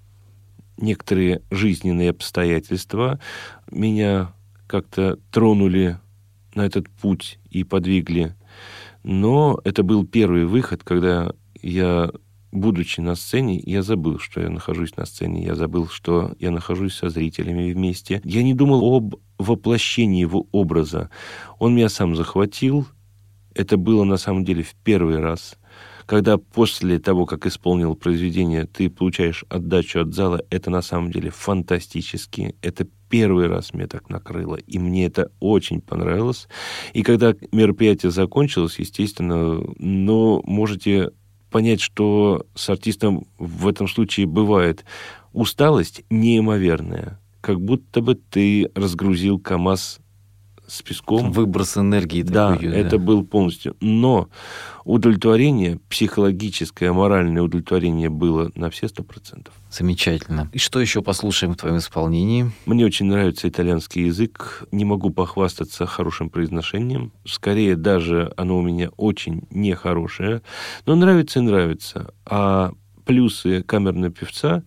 некоторые 0.78 1.42
жизненные 1.50 2.08
обстоятельства 2.08 3.20
меня 3.70 4.32
как-то 4.66 5.18
тронули 5.30 5.98
на 6.54 6.64
этот 6.64 6.88
путь 6.88 7.38
и 7.50 7.64
подвигли. 7.64 8.34
Но 9.02 9.60
это 9.64 9.82
был 9.82 10.06
первый 10.06 10.46
выход, 10.46 10.82
когда 10.82 11.32
я 11.60 12.10
будучи 12.52 13.00
на 13.00 13.14
сцене, 13.14 13.60
я 13.64 13.82
забыл, 13.82 14.18
что 14.18 14.40
я 14.40 14.50
нахожусь 14.50 14.96
на 14.96 15.06
сцене, 15.06 15.44
я 15.44 15.54
забыл, 15.54 15.88
что 15.88 16.34
я 16.38 16.50
нахожусь 16.50 16.94
со 16.94 17.08
зрителями 17.08 17.72
вместе. 17.72 18.20
Я 18.24 18.42
не 18.42 18.54
думал 18.54 18.96
об 18.96 19.16
воплощении 19.38 20.20
его 20.20 20.46
образа. 20.52 21.10
Он 21.58 21.74
меня 21.74 21.88
сам 21.88 22.16
захватил. 22.16 22.86
Это 23.54 23.76
было 23.76 24.04
на 24.04 24.16
самом 24.16 24.44
деле 24.44 24.62
в 24.62 24.74
первый 24.74 25.18
раз. 25.18 25.56
Когда 26.06 26.38
после 26.38 27.00
того, 27.00 27.26
как 27.26 27.46
исполнил 27.46 27.96
произведение, 27.96 28.64
ты 28.64 28.88
получаешь 28.88 29.44
отдачу 29.48 30.00
от 30.00 30.14
зала, 30.14 30.40
это 30.50 30.70
на 30.70 30.80
самом 30.80 31.10
деле 31.10 31.30
фантастически. 31.30 32.54
Это 32.62 32.86
первый 33.08 33.48
раз 33.48 33.74
меня 33.74 33.88
так 33.88 34.08
накрыло, 34.08 34.56
и 34.56 34.78
мне 34.78 35.06
это 35.06 35.30
очень 35.40 35.80
понравилось. 35.80 36.48
И 36.92 37.02
когда 37.02 37.34
мероприятие 37.50 38.12
закончилось, 38.12 38.78
естественно, 38.78 39.60
но 39.78 40.42
можете 40.44 41.10
понять, 41.50 41.80
что 41.80 42.46
с 42.54 42.68
артистом 42.68 43.26
в 43.38 43.68
этом 43.68 43.88
случае 43.88 44.26
бывает 44.26 44.84
усталость 45.32 46.02
неимоверная. 46.10 47.20
Как 47.40 47.60
будто 47.60 48.00
бы 48.00 48.14
ты 48.14 48.70
разгрузил 48.74 49.38
КАМАЗ 49.38 50.00
с 50.66 50.82
песком. 50.82 51.32
Выброс 51.32 51.76
энергии. 51.76 52.22
Да, 52.22 52.54
такой, 52.54 52.68
да, 52.68 52.76
это 52.76 52.98
был 52.98 53.24
полностью. 53.24 53.76
Но 53.80 54.28
удовлетворение, 54.84 55.78
психологическое, 55.88 56.92
моральное 56.92 57.42
удовлетворение 57.42 58.08
было 58.08 58.50
на 58.54 58.70
все 58.70 58.88
сто 58.88 59.02
процентов. 59.02 59.54
Замечательно. 59.70 60.50
И 60.52 60.58
что 60.58 60.80
еще 60.80 61.02
послушаем 61.02 61.54
в 61.54 61.56
твоем 61.56 61.78
исполнении? 61.78 62.50
Мне 62.66 62.84
очень 62.84 63.06
нравится 63.06 63.48
итальянский 63.48 64.06
язык. 64.06 64.64
Не 64.72 64.84
могу 64.84 65.10
похвастаться 65.10 65.86
хорошим 65.86 66.30
произношением. 66.30 67.12
Скорее, 67.24 67.76
даже 67.76 68.32
оно 68.36 68.58
у 68.58 68.62
меня 68.62 68.90
очень 68.96 69.46
нехорошее. 69.50 70.42
Но 70.86 70.94
нравится 70.94 71.40
и 71.40 71.42
нравится. 71.42 72.12
А 72.24 72.72
плюсы 73.04 73.62
камерного 73.62 74.12
певца, 74.12 74.64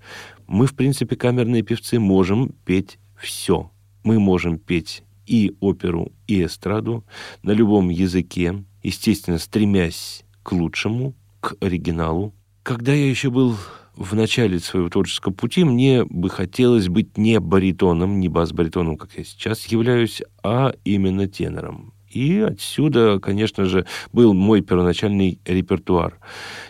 мы, 0.48 0.66
в 0.66 0.74
принципе, 0.74 1.16
камерные 1.16 1.62
певцы, 1.62 2.00
можем 2.00 2.50
петь 2.66 2.98
все. 3.18 3.72
Мы 4.04 4.20
можем 4.20 4.58
петь 4.58 5.04
и 5.30 5.56
оперу, 5.60 6.12
и 6.28 6.44
эстраду 6.44 7.06
на 7.44 7.52
любом 7.52 7.90
языке, 7.90 8.64
естественно, 8.82 9.38
стремясь 9.38 10.24
к 10.44 10.52
лучшему, 10.52 11.14
к 11.40 11.56
оригиналу. 11.62 12.34
Когда 12.64 12.94
я 12.94 13.08
еще 13.08 13.30
был 13.30 13.56
в 13.96 14.16
начале 14.16 14.60
своего 14.60 14.90
творческого 14.90 15.32
пути, 15.34 15.64
мне 15.64 16.04
бы 16.06 16.30
хотелось 16.30 16.88
быть 16.88 17.18
не 17.18 17.40
баритоном, 17.40 18.20
не 18.20 18.28
бас-баритоном, 18.28 18.98
как 18.98 19.12
я 19.18 19.24
сейчас 19.24 19.68
являюсь, 19.68 20.22
а 20.44 20.74
именно 20.84 21.28
тенором. 21.28 21.94
И 22.10 22.40
отсюда, 22.40 23.20
конечно 23.20 23.66
же, 23.66 23.86
был 24.12 24.34
мой 24.34 24.62
первоначальный 24.62 25.40
репертуар. 25.46 26.18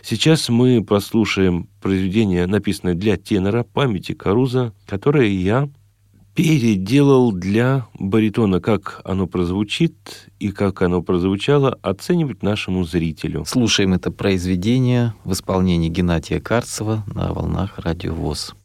Сейчас 0.02 0.50
мы 0.50 0.84
послушаем 0.84 1.70
произведение, 1.82 2.46
написанное 2.46 2.94
для 2.94 3.16
тенора 3.16 3.64
памяти 3.64 4.14
Каруза, 4.14 4.74
которое 4.86 5.30
я 5.30 5.70
переделал 6.36 7.32
для 7.32 7.88
баритона, 7.94 8.62
как 8.62 9.02
оно 9.04 9.28
прозвучит 9.28 10.30
и 10.40 10.52
как 10.52 10.82
оно 10.82 11.02
прозвучало, 11.02 11.78
оценивать 11.82 12.44
нашему 12.44 12.84
зрителю. 12.84 13.44
Слушаем 13.46 13.94
это 13.94 14.12
произведение 14.12 15.14
в 15.24 15.34
исполнении 15.34 15.90
Геннадия 15.90 16.40
Карцева 16.40 17.04
на 17.14 17.34
волнах 17.34 17.80
радио 17.80 18.14
ВОЗ. 18.14 18.56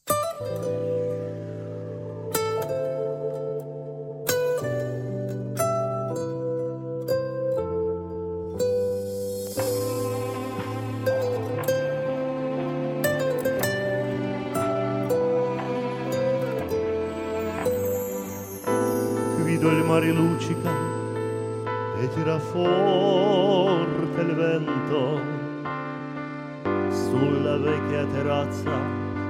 Vecchia 27.94 28.06
terrazza 28.06 28.70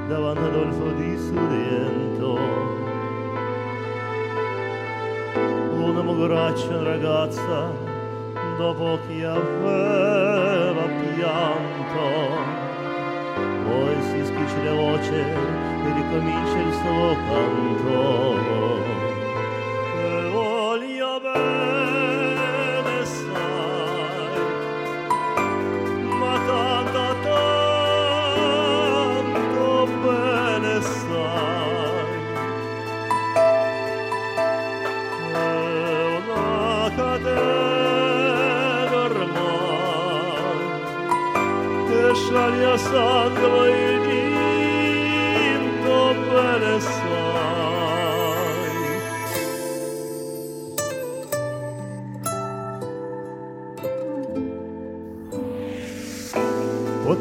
davanti 0.08 0.40
ad 0.40 0.46
Adolfo 0.46 0.90
di 0.92 1.18
Sorrento. 1.18 2.38
Una 5.74 6.02
mogoraccia 6.02 6.82
ragazza 6.82 7.70
dopo 8.56 8.98
chi 9.06 9.22
aveva 9.22 10.82
pianto 10.82 11.72
poi 13.64 13.96
si 14.02 14.24
schiccia 14.24 14.62
la 14.62 14.72
voce 14.72 15.14
e 15.14 15.92
ricomincia 15.92 16.58
il 16.58 16.72
suo 16.72 17.16
canto 17.28 18.83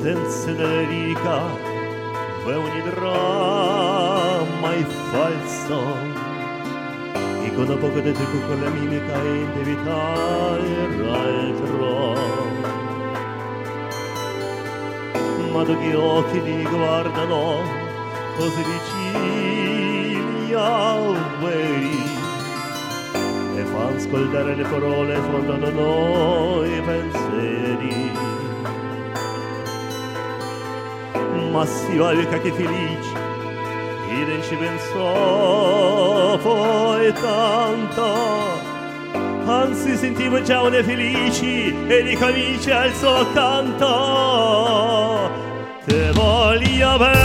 potenziale 0.03 0.85
rica 0.85 1.41
ve 2.45 2.53
ogni 2.55 2.81
dramma 2.89 4.73
è 4.73 4.83
falso. 5.11 5.79
E 7.43 7.53
con 7.53 7.67
la 7.67 7.75
poca 7.75 7.99
di 7.99 8.11
te 8.11 8.25
con 8.47 8.61
la 8.61 8.69
mimica 8.69 9.13
è 9.13 9.27
indevitare 9.27 10.75
altro 11.09 12.22
amato 15.53 15.77
che 15.77 15.93
occhi 15.93 16.41
li 16.41 16.63
guardano 16.63 17.61
così 18.37 18.63
vicini 18.63 20.51
a 20.55 20.97
veri 21.39 22.01
e 23.57 23.63
fa 23.65 23.85
ascoltare 23.95 24.55
le 24.55 24.63
parole 24.63 25.15
fondano 25.29 25.69
noi 25.69 26.81
pensieri. 26.81 28.11
Ma 31.51 31.65
si 31.67 31.97
valca 31.97 32.39
che 32.39 32.51
felici 32.51 33.11
e 34.09 34.41
ci 34.41 34.55
pensò 34.55 36.37
poi 36.39 37.13
tanto. 37.13 38.41
Anzi 39.45 39.97
sentivo 39.97 40.41
già 40.41 40.61
una 40.61 40.81
felici 40.81 41.75
e 41.87 41.99
ricomincia 41.99 42.79
al 42.79 42.93
suo 42.93 43.31
te 45.85 46.11
voglio 46.13 46.97
bene 46.97 47.22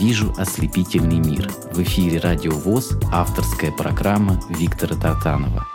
вижу 0.00 0.32
ослепительный 0.38 1.18
мир. 1.18 1.50
В 1.72 1.82
эфире 1.82 2.20
Радио 2.20 2.52
ВОЗ 2.52 2.96
авторская 3.12 3.70
программа 3.70 4.40
Виктора 4.48 4.96
Тартанова. 4.96 5.66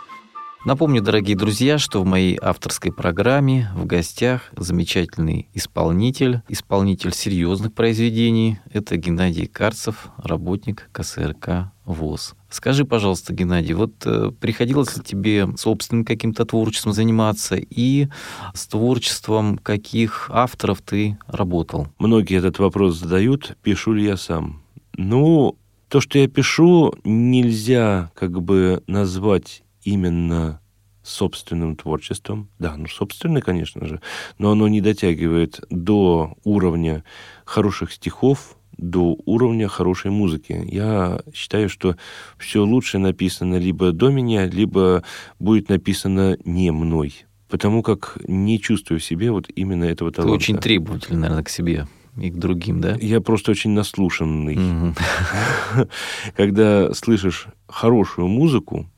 Напомню, 0.64 1.00
дорогие 1.00 1.36
друзья, 1.36 1.78
что 1.78 2.02
в 2.02 2.06
моей 2.06 2.36
авторской 2.42 2.92
программе 2.92 3.70
в 3.76 3.86
гостях 3.86 4.50
замечательный 4.56 5.48
исполнитель, 5.54 6.42
исполнитель 6.48 7.14
серьезных 7.14 7.72
произведений. 7.72 8.58
Это 8.72 8.96
Геннадий 8.96 9.46
Карцев, 9.46 10.08
работник 10.16 10.88
КСРК 10.90 11.70
ВОЗ. 11.86 12.34
Скажи, 12.50 12.84
пожалуйста, 12.84 13.32
Геннадий, 13.32 13.72
вот 13.72 13.92
э, 14.04 14.32
приходилось 14.40 14.96
ли 14.96 15.02
тебе 15.02 15.48
собственным 15.56 16.04
каким-то 16.04 16.44
творчеством 16.44 16.92
заниматься 16.92 17.56
и 17.56 18.08
с 18.54 18.66
творчеством 18.66 19.56
каких 19.58 20.28
авторов 20.32 20.82
ты 20.82 21.16
работал? 21.26 21.88
Многие 21.98 22.38
этот 22.38 22.58
вопрос 22.58 22.96
задают, 22.98 23.56
пишу 23.62 23.94
ли 23.94 24.04
я 24.04 24.16
сам. 24.16 24.62
Ну, 24.96 25.56
То, 25.88 26.00
что 26.00 26.18
я 26.18 26.26
пишу, 26.26 26.92
нельзя 27.04 28.10
как 28.14 28.42
бы 28.42 28.82
назвать 28.88 29.62
именно 29.84 30.60
собственным 31.06 31.76
творчеством. 31.76 32.48
Да, 32.58 32.76
ну, 32.76 32.88
собственное, 32.88 33.40
конечно 33.40 33.86
же, 33.86 34.00
но 34.38 34.50
оно 34.50 34.66
не 34.66 34.80
дотягивает 34.80 35.60
до 35.70 36.34
уровня 36.42 37.04
хороших 37.44 37.92
стихов, 37.92 38.55
до 38.78 39.16
уровня 39.24 39.68
хорошей 39.68 40.10
музыки. 40.10 40.62
Я 40.70 41.20
считаю, 41.34 41.68
что 41.68 41.96
все 42.38 42.64
лучше 42.64 42.98
написано 42.98 43.56
либо 43.56 43.92
до 43.92 44.10
меня, 44.10 44.46
либо 44.46 45.02
будет 45.38 45.68
написано 45.68 46.36
не 46.44 46.70
мной. 46.70 47.24
Потому 47.48 47.82
как 47.82 48.18
не 48.26 48.60
чувствую 48.60 49.00
в 49.00 49.04
себе 49.04 49.30
вот 49.30 49.46
именно 49.54 49.84
этого 49.84 50.10
таланта. 50.10 50.32
Ты 50.32 50.36
очень 50.36 50.58
требовательный, 50.58 51.20
наверное, 51.20 51.44
к 51.44 51.48
себе 51.48 51.86
и 52.20 52.30
к 52.30 52.36
другим, 52.36 52.80
да? 52.80 52.96
Я 53.00 53.20
просто 53.20 53.52
очень 53.52 53.70
наслушанный. 53.70 54.94
Когда 56.36 56.92
слышишь 56.92 57.46
хорошую 57.68 58.28
музыку, 58.28 58.90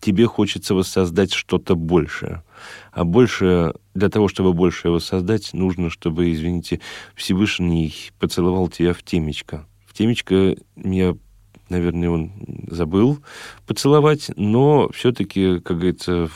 тебе 0.00 0.26
хочется 0.26 0.74
воссоздать 0.74 1.32
что-то 1.32 1.74
большее. 1.76 2.42
А 2.98 3.04
больше, 3.04 3.74
для 3.94 4.08
того, 4.08 4.26
чтобы 4.26 4.52
больше 4.52 4.90
воссоздать, 4.90 5.50
нужно, 5.52 5.88
чтобы, 5.88 6.32
извините, 6.32 6.80
Всевышний 7.14 7.94
поцеловал 8.18 8.66
тебя 8.66 8.92
в 8.92 9.04
темечко. 9.04 9.68
В 9.86 9.94
темечко 9.94 10.56
я 10.74 11.16
наверное, 11.68 12.10
он 12.10 12.32
забыл 12.66 13.20
поцеловать, 13.68 14.32
но 14.34 14.88
все-таки, 14.92 15.60
как 15.60 15.76
говорится, 15.76 16.28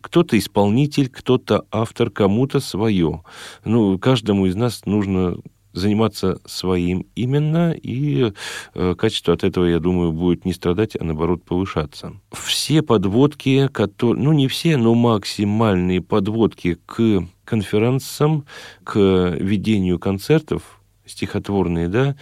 кто-то 0.00 0.38
исполнитель, 0.38 1.10
кто-то 1.10 1.66
автор, 1.70 2.08
кому-то 2.08 2.60
свое. 2.60 3.22
Ну, 3.66 3.98
каждому 3.98 4.46
из 4.46 4.56
нас 4.56 4.86
нужно 4.86 5.36
заниматься 5.76 6.40
своим 6.46 7.06
именно, 7.14 7.72
и 7.72 8.32
э, 8.74 8.94
качество 8.96 9.34
от 9.34 9.44
этого, 9.44 9.66
я 9.66 9.78
думаю, 9.78 10.12
будет 10.12 10.44
не 10.44 10.52
страдать, 10.52 10.96
а 10.98 11.04
наоборот 11.04 11.44
повышаться. 11.44 12.14
Все 12.32 12.82
подводки, 12.82 13.68
которые, 13.68 14.24
ну 14.24 14.32
не 14.32 14.48
все, 14.48 14.76
но 14.76 14.94
максимальные 14.94 16.00
подводки 16.00 16.78
к 16.86 17.26
конференциям, 17.44 18.46
к 18.84 18.98
ведению 19.38 19.98
концертов, 19.98 20.80
стихотворные, 21.04 21.88
да, 21.88 22.16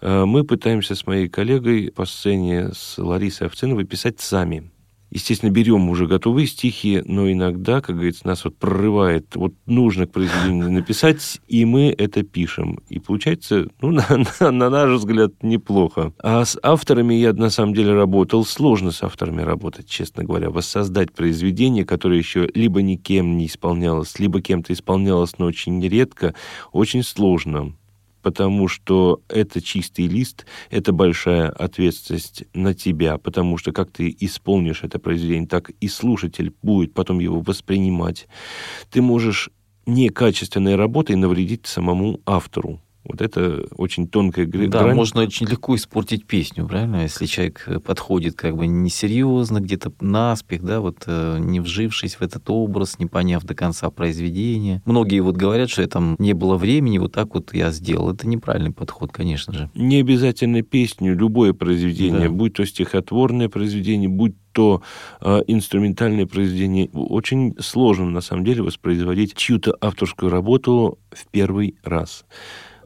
э, 0.00 0.24
мы 0.24 0.44
пытаемся 0.44 0.94
с 0.94 1.06
моей 1.06 1.28
коллегой 1.28 1.90
по 1.90 2.04
сцене 2.04 2.70
с 2.72 2.98
Ларисой 2.98 3.48
Овциновой 3.48 3.84
писать 3.84 4.20
сами. 4.20 4.70
Естественно, 5.10 5.50
берем 5.50 5.88
уже 5.88 6.06
готовые 6.06 6.46
стихи, 6.46 7.02
но 7.06 7.30
иногда, 7.30 7.80
как 7.80 7.96
говорится, 7.96 8.26
нас 8.26 8.44
вот 8.44 8.56
прорывает, 8.56 9.36
вот 9.36 9.54
нужно 9.66 10.06
к 10.06 10.12
произведению 10.12 10.70
написать, 10.70 11.40
и 11.48 11.64
мы 11.64 11.94
это 11.96 12.22
пишем. 12.22 12.80
И 12.88 12.98
получается, 12.98 13.68
ну, 13.80 13.90
на, 13.90 14.06
на, 14.40 14.50
на 14.50 14.70
наш 14.70 14.90
взгляд, 14.90 15.32
неплохо. 15.42 16.12
А 16.18 16.44
с 16.44 16.58
авторами 16.62 17.14
я 17.14 17.32
на 17.32 17.50
самом 17.50 17.74
деле 17.74 17.94
работал. 17.94 18.44
Сложно 18.44 18.90
с 18.90 19.02
авторами 19.02 19.40
работать, 19.42 19.88
честно 19.88 20.24
говоря. 20.24 20.50
Воссоздать 20.50 21.12
произведение, 21.12 21.84
которое 21.84 22.18
еще 22.18 22.48
либо 22.54 22.82
никем 22.82 23.38
не 23.38 23.46
исполнялось, 23.46 24.18
либо 24.18 24.42
кем-то 24.42 24.72
исполнялось, 24.72 25.38
но 25.38 25.46
очень 25.46 25.86
редко, 25.86 26.34
очень 26.72 27.02
сложно 27.02 27.72
потому 28.28 28.68
что 28.68 29.22
это 29.30 29.62
чистый 29.62 30.06
лист, 30.06 30.44
это 30.68 30.92
большая 30.92 31.48
ответственность 31.48 32.44
на 32.52 32.74
тебя, 32.74 33.16
потому 33.16 33.56
что 33.56 33.72
как 33.72 33.90
ты 33.90 34.14
исполнишь 34.20 34.84
это 34.84 34.98
произведение, 34.98 35.48
так 35.48 35.70
и 35.70 35.88
слушатель 35.88 36.52
будет 36.62 36.92
потом 36.92 37.20
его 37.20 37.40
воспринимать. 37.40 38.28
Ты 38.90 39.00
можешь 39.00 39.48
некачественной 39.86 40.76
работой 40.76 41.16
навредить 41.16 41.66
самому 41.66 42.20
автору. 42.26 42.82
Вот 43.08 43.22
это 43.22 43.64
очень 43.76 44.06
тонкая 44.06 44.46
грань. 44.46 44.70
Да, 44.70 44.86
можно 44.94 45.22
очень 45.22 45.46
легко 45.46 45.74
испортить 45.74 46.26
песню, 46.26 46.66
правильно? 46.66 47.02
Если 47.02 47.26
человек 47.26 47.64
э, 47.66 47.80
подходит 47.80 48.36
как 48.36 48.56
бы 48.56 48.66
несерьезно, 48.66 49.60
где-то 49.60 49.92
наспех, 50.00 50.62
да, 50.62 50.80
вот 50.80 51.04
э, 51.06 51.38
не 51.40 51.60
вжившись 51.60 52.16
в 52.16 52.22
этот 52.22 52.48
образ, 52.50 52.98
не 52.98 53.06
поняв 53.06 53.44
до 53.44 53.54
конца 53.54 53.90
произведения. 53.90 54.82
Многие 54.84 55.20
вот 55.20 55.36
говорят, 55.36 55.70
что 55.70 55.86
там 55.88 56.16
не 56.18 56.34
было 56.34 56.56
времени, 56.56 56.98
вот 56.98 57.12
так 57.12 57.34
вот 57.34 57.54
я 57.54 57.70
сделал. 57.70 58.12
Это 58.12 58.28
неправильный 58.28 58.72
подход, 58.72 59.10
конечно 59.10 59.52
же. 59.52 59.70
Не 59.74 60.00
обязательно 60.00 60.62
песню, 60.62 61.16
любое 61.16 61.54
произведение, 61.54 62.28
да. 62.28 62.34
будь 62.34 62.54
то 62.54 62.64
стихотворное 62.64 63.48
произведение, 63.48 64.08
будь 64.08 64.34
то 64.52 64.82
э, 65.20 65.42
инструментальное 65.46 66.26
произведение. 66.26 66.88
Очень 66.92 67.54
сложно, 67.60 68.10
на 68.10 68.20
самом 68.20 68.44
деле, 68.44 68.62
воспроизводить 68.62 69.36
чью-то 69.36 69.76
авторскую 69.80 70.30
работу 70.30 70.98
в 71.10 71.26
первый 71.28 71.76
раз. 71.84 72.24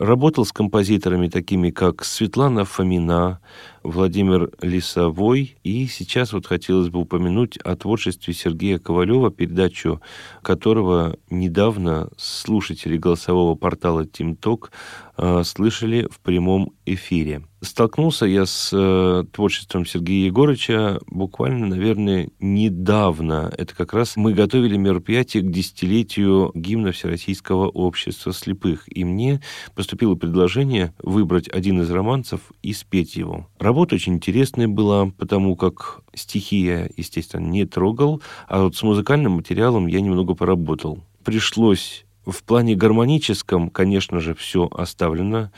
Работал 0.03 0.45
с 0.45 0.51
композиторами 0.51 1.29
такими, 1.29 1.71
как 1.71 2.05
Светлана 2.05 2.65
Фомина, 2.65 3.39
Владимир 3.85 4.51
Лисовой. 4.61 5.57
И 5.63 5.87
сейчас 5.87 6.33
вот 6.33 6.45
хотелось 6.45 6.89
бы 6.89 6.99
упомянуть 6.99 7.57
о 7.59 7.77
творчестве 7.77 8.35
Сергея 8.35 8.81
Ковалева, 8.81 9.31
передачу 9.31 10.01
которого 10.43 11.19
недавно 11.31 12.11
слушатели 12.17 12.97
голосового 12.97 13.55
портала 13.55 14.05
TeamTalk 14.05 14.71
э, 15.19 15.45
слышали 15.45 16.09
в 16.11 16.19
прямом 16.19 16.73
эфире. 16.85 17.45
Столкнулся 17.63 18.27
я 18.27 18.45
с 18.45 18.71
э, 18.73 19.25
творчеством 19.33 19.87
Сергея 19.87 20.27
Егорыча 20.27 20.99
буквально, 21.07 21.69
наверное, 21.69 22.29
недавно. 22.41 23.55
Это 23.57 23.77
как 23.77 23.95
раз 23.95 24.17
мы 24.17 24.35
готовили 24.35 24.77
мероприятие 24.77 25.45
к 25.45 25.51
десятилетию 25.51 26.51
гимна 26.57 26.91
Всероссийского 26.91 27.69
общества 27.69 28.33
слепых. 28.33 28.85
И 28.93 29.05
мне 29.05 29.41
поступило 29.77 30.17
предложение 30.17 30.93
выбрать 30.99 31.49
один 31.49 31.81
из 31.83 31.91
романцев 31.93 32.41
и 32.63 32.73
спеть 32.73 33.15
его. 33.15 33.47
Работа 33.61 33.95
очень 33.95 34.15
интересная 34.15 34.67
была, 34.67 35.13
потому 35.17 35.55
как 35.55 36.01
стихи 36.15 36.65
я, 36.65 36.89
естественно, 36.97 37.47
не 37.47 37.65
трогал, 37.65 38.21
а 38.49 38.65
вот 38.65 38.75
с 38.75 38.83
музыкальным 38.83 39.35
материалом 39.35 39.87
я 39.87 40.01
немного 40.01 40.35
поработал. 40.35 40.99
Пришлось 41.23 42.07
в 42.27 42.43
плане 42.43 42.75
гармоническом, 42.75 43.71
конечно 43.71 44.19
же, 44.19 44.35
все 44.35 44.69
оставлено. 44.73 45.53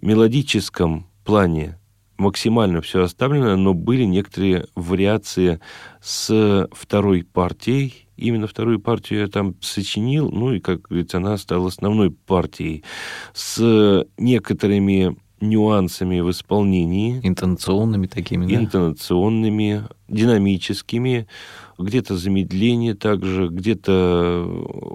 Мелодическом 0.00 1.06
плане 1.24 1.78
максимально 2.16 2.80
все 2.80 3.02
оставлено, 3.02 3.56
но 3.56 3.74
были 3.74 4.04
некоторые 4.04 4.66
вариации 4.74 5.60
с 6.00 6.68
второй 6.72 7.24
партией. 7.24 8.06
Именно 8.16 8.46
вторую 8.46 8.78
партию 8.78 9.20
я 9.20 9.26
там 9.26 9.56
сочинил, 9.60 10.30
ну 10.30 10.52
и, 10.52 10.60
как 10.60 10.82
говорится, 10.82 11.16
она 11.16 11.36
стала 11.36 11.68
основной 11.68 12.10
партией. 12.12 12.84
С 13.32 14.06
некоторыми 14.16 15.16
нюансами 15.40 16.20
в 16.20 16.30
исполнении. 16.30 17.20
Интонационными 17.22 18.06
такими, 18.06 18.46
да? 18.46 18.54
Интонационными, 18.54 19.84
динамическими, 20.08 21.26
где-то 21.78 22.16
замедление 22.16 22.94
также, 22.94 23.48
где-то 23.48 24.44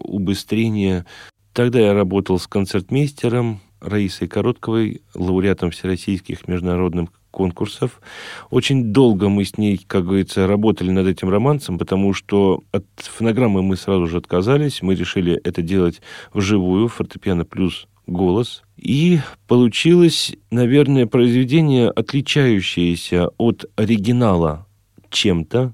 убыстрение. 0.04 1.06
Тогда 1.54 1.80
я 1.80 1.94
работал 1.94 2.40
с 2.40 2.48
концертмейстером 2.48 3.60
Раисой 3.82 4.28
Коротковой, 4.28 5.02
лауреатом 5.14 5.72
всероссийских 5.72 6.48
международных 6.48 7.10
конкурсов. 7.32 8.02
Очень 8.50 8.92
долго 8.92 9.30
мы 9.30 9.46
с 9.46 9.58
ней, 9.58 9.80
как 9.88 10.06
говорится, 10.06 10.48
работали 10.48 10.92
над 10.92 11.08
этим 11.08 11.30
романсом, 11.30 11.78
потому 11.78 12.14
что 12.14 12.64
от 12.72 12.86
фонограммы 12.98 13.62
мы 13.62 13.78
сразу 13.78 14.08
же 14.08 14.18
отказались. 14.18 14.82
Мы 14.82 14.96
решили 14.96 15.40
это 15.44 15.62
делать 15.62 16.02
вживую, 16.34 16.88
фортепиано 16.88 17.46
плюс 17.46 17.88
голос. 18.08 18.64
И 18.78 19.20
получилось, 19.48 20.36
наверное, 20.52 21.06
произведение, 21.06 21.90
отличающееся 21.90 23.30
от 23.38 23.66
оригинала 23.76 24.68
чем-то, 25.10 25.74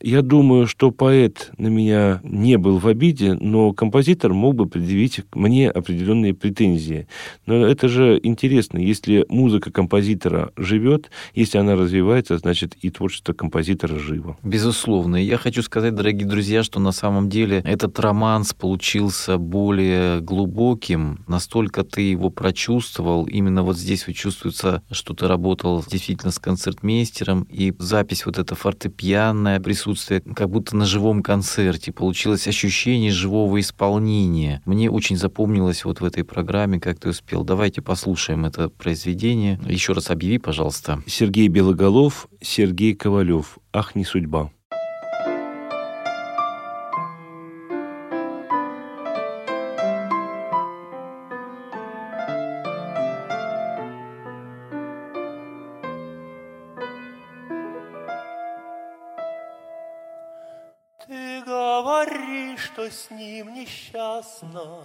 я 0.00 0.22
думаю, 0.22 0.66
что 0.66 0.90
поэт 0.90 1.50
на 1.58 1.68
меня 1.68 2.20
не 2.22 2.56
был 2.56 2.78
в 2.78 2.86
обиде, 2.86 3.34
но 3.34 3.72
композитор 3.72 4.32
мог 4.32 4.54
бы 4.54 4.66
предъявить 4.66 5.22
мне 5.34 5.68
определенные 5.70 6.34
претензии. 6.34 7.08
Но 7.46 7.66
это 7.66 7.88
же 7.88 8.18
интересно, 8.22 8.78
если 8.78 9.26
музыка 9.28 9.72
композитора 9.72 10.52
живет, 10.56 11.10
если 11.34 11.58
она 11.58 11.74
развивается, 11.74 12.38
значит 12.38 12.76
и 12.80 12.90
творчество 12.90 13.32
композитора 13.32 13.98
живо. 13.98 14.36
Безусловно. 14.42 15.16
Я 15.16 15.36
хочу 15.36 15.62
сказать, 15.62 15.94
дорогие 15.94 16.28
друзья, 16.28 16.62
что 16.62 16.78
на 16.78 16.92
самом 16.92 17.28
деле 17.28 17.62
этот 17.64 17.98
романс 17.98 18.54
получился 18.54 19.36
более 19.36 20.20
глубоким. 20.20 21.24
Настолько 21.26 21.82
ты 21.82 22.02
его 22.02 22.30
прочувствовал. 22.30 23.26
Именно 23.26 23.62
вот 23.62 23.76
здесь 23.76 24.06
вот 24.06 24.14
чувствуется, 24.14 24.82
что 24.90 25.14
ты 25.14 25.26
работал 25.26 25.84
действительно 25.88 26.30
с 26.30 26.38
концертмейстером. 26.38 27.46
И 27.50 27.74
запись 27.78 28.26
вот 28.26 28.38
эта 28.38 28.54
фортепианная 28.54 29.58
присутствие 29.58 29.87
присутствие, 29.88 30.20
как 30.20 30.50
будто 30.50 30.76
на 30.76 30.84
живом 30.84 31.22
концерте. 31.22 31.92
Получилось 31.92 32.46
ощущение 32.46 33.10
живого 33.10 33.58
исполнения. 33.60 34.60
Мне 34.66 34.90
очень 34.90 35.16
запомнилось 35.16 35.84
вот 35.84 36.00
в 36.00 36.04
этой 36.04 36.24
программе, 36.24 36.78
как 36.78 36.98
ты 36.98 37.08
успел. 37.08 37.44
Давайте 37.44 37.80
послушаем 37.80 38.44
это 38.44 38.68
произведение. 38.68 39.58
Еще 39.66 39.92
раз 39.92 40.10
объяви, 40.10 40.38
пожалуйста. 40.38 41.02
Сергей 41.06 41.48
Белоголов, 41.48 42.28
Сергей 42.40 42.94
Ковалев. 42.94 43.58
«Ах, 43.72 43.94
не 43.94 44.04
судьба». 44.04 44.50
С 62.90 63.10
ним 63.10 63.52
несчастна, 63.54 64.84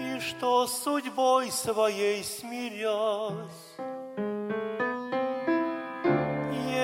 И 0.00 0.20
что 0.20 0.66
судьбой 0.66 1.50
своей 1.50 2.22
смирясь, 2.22 3.74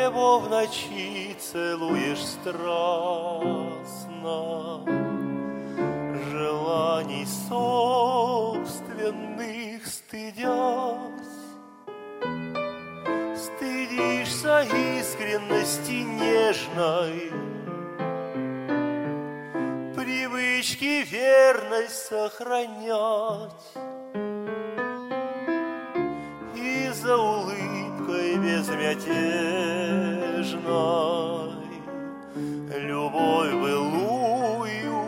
Его 0.03 0.41
в 0.41 0.49
ночи 0.49 1.37
целуешь 1.39 2.25
страстно, 2.25 2.81
Желаний 6.31 7.27
собственных 7.49 8.61
стыдясь, 9.87 11.21
Стыдишься 13.37 14.63
искренности 14.99 16.03
нежной, 16.03 17.31
Привычки 20.61 21.05
верность 21.11 22.09
сохранять 22.09 23.51
И 26.55 26.91
за 26.93 27.17
улыбкой 27.17 28.37
безмятежной 28.37 29.01
Любовь 32.77 33.53
былую 33.55 35.03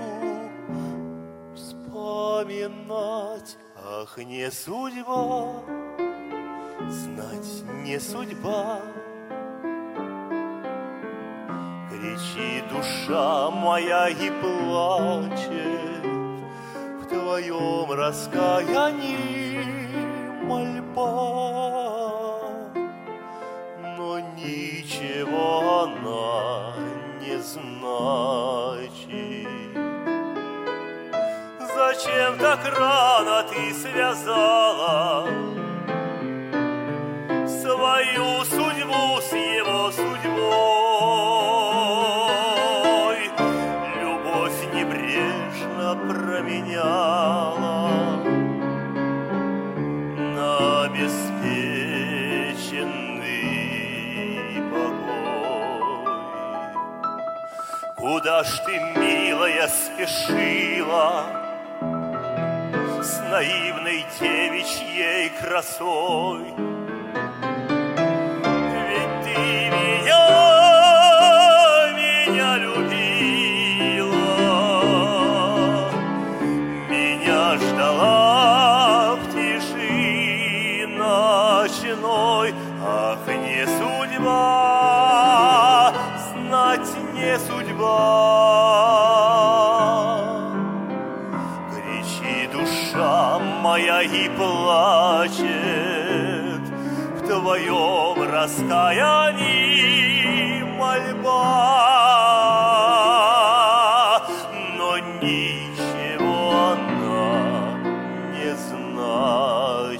вспоминать 1.54 2.78
Ах, 3.76 4.16
не 4.16 4.50
судьба, 4.50 5.52
знать 6.88 7.62
не 7.84 8.00
судьба. 8.00 8.80
Кричит 12.02 12.66
душа 12.68 13.48
моя 13.50 14.08
и 14.08 14.28
плачет 14.40 16.02
В 17.00 17.06
твоем 17.08 17.92
раскаянии 17.92 19.62
мольба. 20.42 21.70
Но 23.96 24.18
ничего 24.34 25.84
она 25.84 26.72
не 27.20 27.36
значит. 27.40 28.18
Зачем 31.60 32.36
так 32.36 32.66
рано 32.76 33.44
ты 33.44 33.72
связала 33.74 35.41
Куда 58.22 58.44
ж 58.44 58.60
ты, 58.64 58.78
милая, 59.00 59.66
спешила 59.66 61.26
с 63.02 63.20
наивной 63.28 64.06
девичьей 64.20 65.28
красой? 65.40 66.54
Ведь 68.86 69.16
ты 69.24 69.36
меня, 69.74 70.28
любила, 72.58 74.12
меня 76.88 77.56
ждала 77.58 79.16
в 79.16 79.22
тиши 79.32 80.86
ночной. 80.86 82.54
Ах, 82.86 83.26
не 83.26 83.66
судьба, 83.66 84.71
не 87.22 87.38
судьба. 87.38 87.88
Кричи, 91.70 92.48
душа 92.52 93.38
моя, 93.62 94.02
и 94.02 94.28
плачет 94.30 95.46
в 97.16 97.20
твоем 97.26 98.22
раскаянии 98.30 99.42
мольба, 100.62 101.42
но 104.76 104.98
ничего 104.98 106.40
она 106.72 107.78
не 108.34 108.50
значит. 108.56 109.92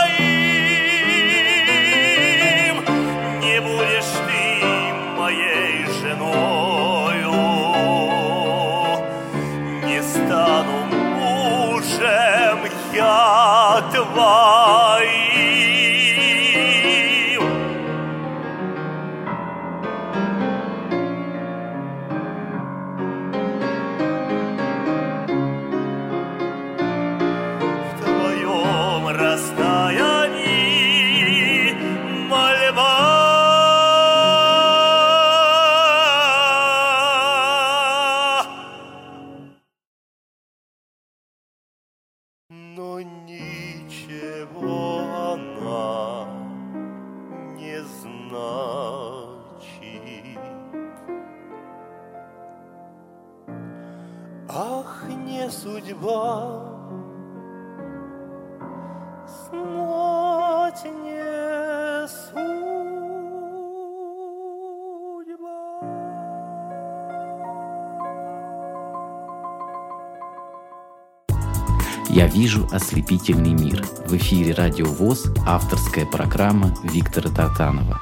вижу 72.41 72.66
ослепительный 72.72 73.53
мир. 73.53 73.84
В 74.07 74.16
эфире 74.16 74.55
Радио 74.55 74.86
ВОЗ 74.86 75.26
авторская 75.47 76.07
программа 76.07 76.74
Виктора 76.84 77.28
Татанова. 77.28 78.01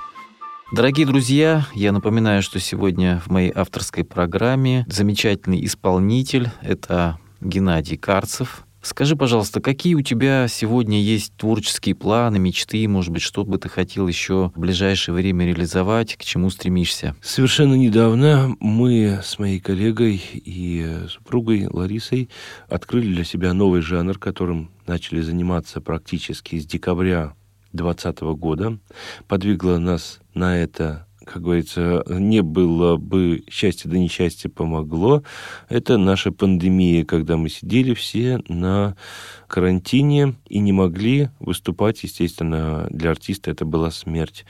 Дорогие 0.73 1.09
друзья, 1.09 1.67
я 1.75 1.91
напоминаю, 1.91 2.41
что 2.41 2.61
сегодня 2.61 3.21
в 3.27 3.33
моей 3.33 3.51
авторской 3.53 4.05
программе 4.05 4.87
замечательный 4.89 5.65
исполнитель– 5.65 6.51
это 6.63 7.19
Геннадий 7.41 7.97
Карцев. 7.97 8.65
Скажи, 8.89 9.17
пожалуйста, 9.17 9.61
какие 9.61 9.93
у 9.93 10.01
тебя 10.01 10.49
сегодня 10.49 10.99
есть 10.99 11.35
творческие 11.37 11.95
планы, 11.95 12.39
мечты, 12.39 12.89
может 12.89 13.13
быть, 13.13 13.21
что 13.21 13.45
бы 13.45 13.59
ты 13.59 13.69
хотел 13.69 14.09
еще 14.09 14.51
в 14.55 14.59
ближайшее 14.59 15.15
время 15.15 15.45
реализовать, 15.45 16.17
к 16.17 16.25
чему 16.25 16.49
стремишься? 16.49 17.15
Совершенно 17.21 17.75
недавно 17.75 18.57
мы 18.61 19.21
с 19.23 19.39
моей 19.39 19.61
коллегой 19.61 20.23
и 20.33 21.01
супругой 21.11 21.67
Ларисой 21.69 22.31
открыли 22.71 23.13
для 23.13 23.25
себя 23.25 23.53
новый 23.53 23.83
жанр, 23.83 24.19
которым 24.19 24.71
начали 24.87 25.21
заниматься 25.21 25.83
практически 25.83 26.59
с 26.59 26.65
декабря 26.65 27.35
2020 27.75 28.21
года. 28.39 28.79
Подвигло 29.27 29.77
нас 29.77 30.19
на 30.33 30.57
это 30.57 31.08
как 31.29 31.43
говорится, 31.43 32.03
не 32.09 32.43
было 32.43 32.97
бы 32.97 33.45
счастья, 33.51 33.89
да 33.89 33.99
несчастье 33.99 34.51
помогло. 34.51 35.23
Это 35.69 35.99
наша 35.99 36.33
пандемия, 36.33 37.05
когда 37.05 37.37
мы 37.37 37.49
сидели 37.51 37.95
все 37.95 38.41
на 38.49 38.97
карантине 39.47 40.37
и 40.49 40.59
не 40.59 40.73
могли 40.73 41.31
выступать, 41.39 42.03
естественно, 42.03 42.87
для 42.91 43.11
артиста 43.11 43.51
это 43.51 43.65
была 43.65 43.91
смерть. 43.91 44.47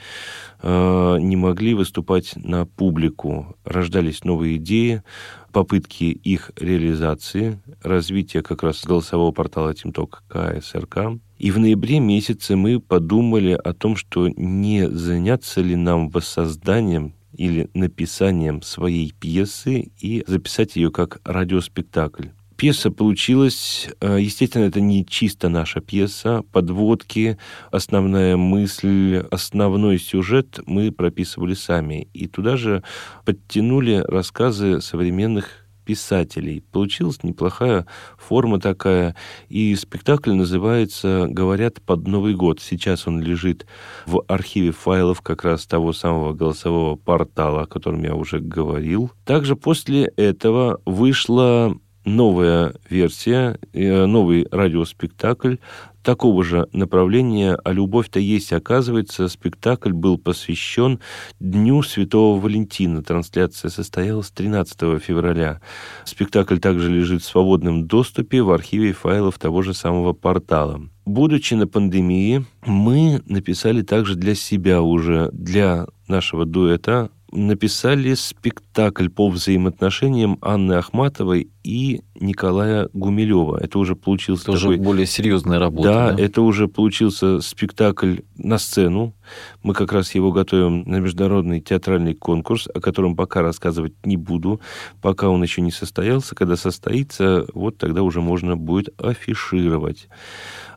А, 0.61 1.17
не 1.17 1.35
могли 1.35 1.73
выступать 1.73 2.33
на 2.35 2.65
публику. 2.65 3.57
Рождались 3.65 4.23
новые 4.23 4.57
идеи, 4.57 5.03
попытки 5.51 6.05
их 6.05 6.51
реализации, 6.55 7.59
развития 7.83 8.41
как 8.41 8.63
раз 8.63 8.85
голосового 8.85 9.31
портала 9.31 9.73
Тимток 9.73 10.23
КСРК. 10.29 11.19
И 11.39 11.51
в 11.51 11.57
ноябре 11.57 11.99
месяце 11.99 12.57
мы 12.57 12.81
подумали 12.81 13.53
о 13.53 13.73
том, 13.73 13.95
что 13.95 14.27
не 14.27 14.89
заняться 14.89 15.61
ли 15.61 15.77
нам 15.77 16.09
воссозданием 16.09 17.13
или 17.33 17.69
написанием 17.73 18.61
своей 18.61 19.13
пьесы 19.17 19.91
и 19.99 20.23
записать 20.27 20.75
ее 20.75 20.91
как 20.91 21.21
радиоспектакль. 21.23 22.27
Пьеса 22.57 22.91
получилась, 22.91 23.87
э, 24.01 24.17
естественно, 24.19 24.65
это 24.65 24.81
не 24.81 25.05
чисто 25.05 25.47
наша 25.47 25.79
пьеса, 25.79 26.43
подводки, 26.51 27.37
основная 27.71 28.35
мысль, 28.35 29.23
основной 29.31 29.97
сюжет 29.97 30.59
мы 30.65 30.91
прописывали 30.91 31.53
сами. 31.53 32.09
И 32.13 32.27
туда 32.27 32.57
же 32.57 32.83
подтянули 33.23 34.03
рассказы 34.05 34.81
современных 34.81 35.68
писателей. 35.89 36.61
Получилась 36.71 37.23
неплохая 37.23 37.87
форма 38.15 38.59
такая. 38.59 39.15
И 39.47 39.73
спектакль 39.73 40.33
называется 40.33 41.25
«Говорят 41.27 41.81
под 41.81 42.07
Новый 42.07 42.35
год». 42.35 42.61
Сейчас 42.61 43.07
он 43.07 43.23
лежит 43.23 43.65
в 44.05 44.23
архиве 44.27 44.71
файлов 44.71 45.21
как 45.21 45.43
раз 45.43 45.65
того 45.65 45.91
самого 45.91 46.33
голосового 46.33 46.95
портала, 46.95 47.63
о 47.63 47.65
котором 47.65 48.03
я 48.03 48.13
уже 48.13 48.39
говорил. 48.39 49.11
Также 49.25 49.55
после 49.55 50.11
этого 50.15 50.79
вышла 50.85 51.75
новая 52.05 52.75
версия, 52.87 53.57
э, 53.73 54.05
новый 54.05 54.47
радиоспектакль 54.51 55.55
такого 56.03 56.43
же 56.43 56.67
направления 56.73 57.57
«А 57.63 57.71
любовь-то 57.71 58.19
есть». 58.19 58.53
Оказывается, 58.53 59.27
спектакль 59.27 59.91
был 59.91 60.17
посвящен 60.17 60.99
Дню 61.39 61.81
Святого 61.83 62.39
Валентина. 62.39 63.03
Трансляция 63.03 63.69
состоялась 63.69 64.31
13 64.31 65.01
февраля. 65.01 65.61
Спектакль 66.05 66.57
также 66.57 66.91
лежит 66.91 67.21
в 67.21 67.25
свободном 67.25 67.87
доступе 67.87 68.41
в 68.41 68.51
архиве 68.51 68.93
файлов 68.93 69.37
того 69.37 69.61
же 69.61 69.73
самого 69.73 70.13
портала. 70.13 70.81
Будучи 71.05 71.55
на 71.55 71.67
пандемии, 71.67 72.45
мы 72.65 73.21
написали 73.25 73.81
также 73.81 74.15
для 74.15 74.35
себя 74.35 74.81
уже, 74.81 75.29
для 75.33 75.87
нашего 76.07 76.45
дуэта 76.45 77.09
написали 77.31 78.13
спектакль 78.13 79.09
по 79.09 79.29
взаимоотношениям 79.29 80.37
Анны 80.41 80.73
Ахматовой 80.73 81.49
и 81.63 82.01
Николая 82.19 82.89
Гумилева. 82.93 83.57
Это 83.61 83.79
уже 83.79 83.95
получился 83.95 84.43
это 84.43 84.59
такой... 84.59 84.75
уже 84.75 84.83
более 84.83 85.05
серьезная 85.05 85.59
работа. 85.59 85.89
Да, 85.89 86.11
да, 86.11 86.21
это 86.21 86.41
уже 86.41 86.67
получился 86.67 87.41
спектакль 87.41 88.17
на 88.37 88.57
сцену. 88.57 89.13
Мы 89.61 89.73
как 89.73 89.91
раз 89.91 90.15
его 90.15 90.31
готовим 90.31 90.83
на 90.83 90.97
международный 90.97 91.61
театральный 91.61 92.15
конкурс, 92.15 92.67
о 92.73 92.79
котором 92.79 93.15
пока 93.15 93.41
рассказывать 93.41 93.93
не 94.05 94.17
буду, 94.17 94.59
пока 95.01 95.29
он 95.29 95.43
еще 95.43 95.61
не 95.61 95.71
состоялся. 95.71 96.35
Когда 96.35 96.55
состоится, 96.55 97.45
вот 97.53 97.77
тогда 97.77 98.03
уже 98.03 98.21
можно 98.21 98.57
будет 98.57 98.89
афишировать. 99.01 100.07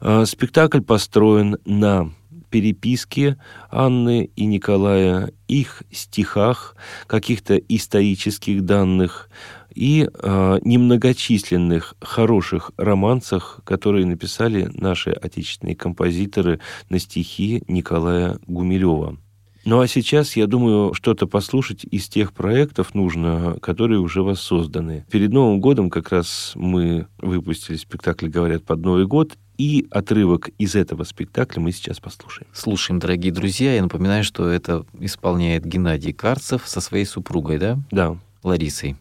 А, 0.00 0.26
спектакль 0.26 0.80
построен 0.80 1.56
на 1.64 2.10
переписке 2.52 3.38
Анны 3.70 4.30
и 4.36 4.44
Николая, 4.44 5.32
их 5.48 5.82
стихах, 5.90 6.76
каких-то 7.06 7.56
исторических 7.56 8.64
данных 8.64 9.30
и 9.74 10.06
э, 10.06 10.58
немногочисленных 10.62 11.94
хороших 12.00 12.72
романсах, 12.76 13.60
которые 13.64 14.04
написали 14.04 14.70
наши 14.74 15.10
отечественные 15.10 15.74
композиторы 15.74 16.60
на 16.90 16.98
стихи 16.98 17.64
Николая 17.68 18.38
Гумилева. 18.46 19.16
Ну 19.64 19.80
а 19.80 19.86
сейчас, 19.86 20.36
я 20.36 20.48
думаю, 20.48 20.92
что-то 20.92 21.26
послушать 21.28 21.84
из 21.84 22.08
тех 22.08 22.32
проектов 22.32 22.94
нужно, 22.94 23.56
которые 23.62 24.00
уже 24.00 24.22
воссозданы. 24.22 25.06
Перед 25.10 25.32
Новым 25.32 25.60
годом 25.60 25.88
как 25.88 26.10
раз 26.10 26.52
мы 26.56 27.06
выпустили 27.18 27.76
спектакль 27.76 28.28
«Говорят 28.28 28.64
под 28.64 28.80
Новый 28.80 29.06
год», 29.06 29.38
и 29.62 29.86
отрывок 29.92 30.48
из 30.58 30.74
этого 30.74 31.04
спектакля 31.04 31.60
мы 31.60 31.70
сейчас 31.70 32.00
послушаем. 32.00 32.48
Слушаем, 32.52 32.98
дорогие 32.98 33.32
друзья. 33.32 33.76
Я 33.76 33.82
напоминаю, 33.82 34.24
что 34.24 34.48
это 34.48 34.84
исполняет 34.98 35.64
Геннадий 35.64 36.12
Карцев 36.12 36.66
со 36.66 36.80
своей 36.80 37.04
супругой, 37.04 37.58
да? 37.58 37.78
Да. 37.92 38.18
Ларисой. 38.42 38.96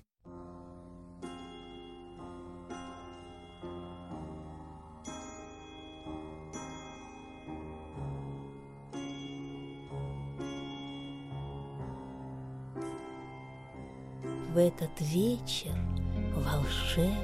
В 14.53 14.57
этот 14.57 14.91
вечер 14.99 15.73
волшебный 16.35 17.15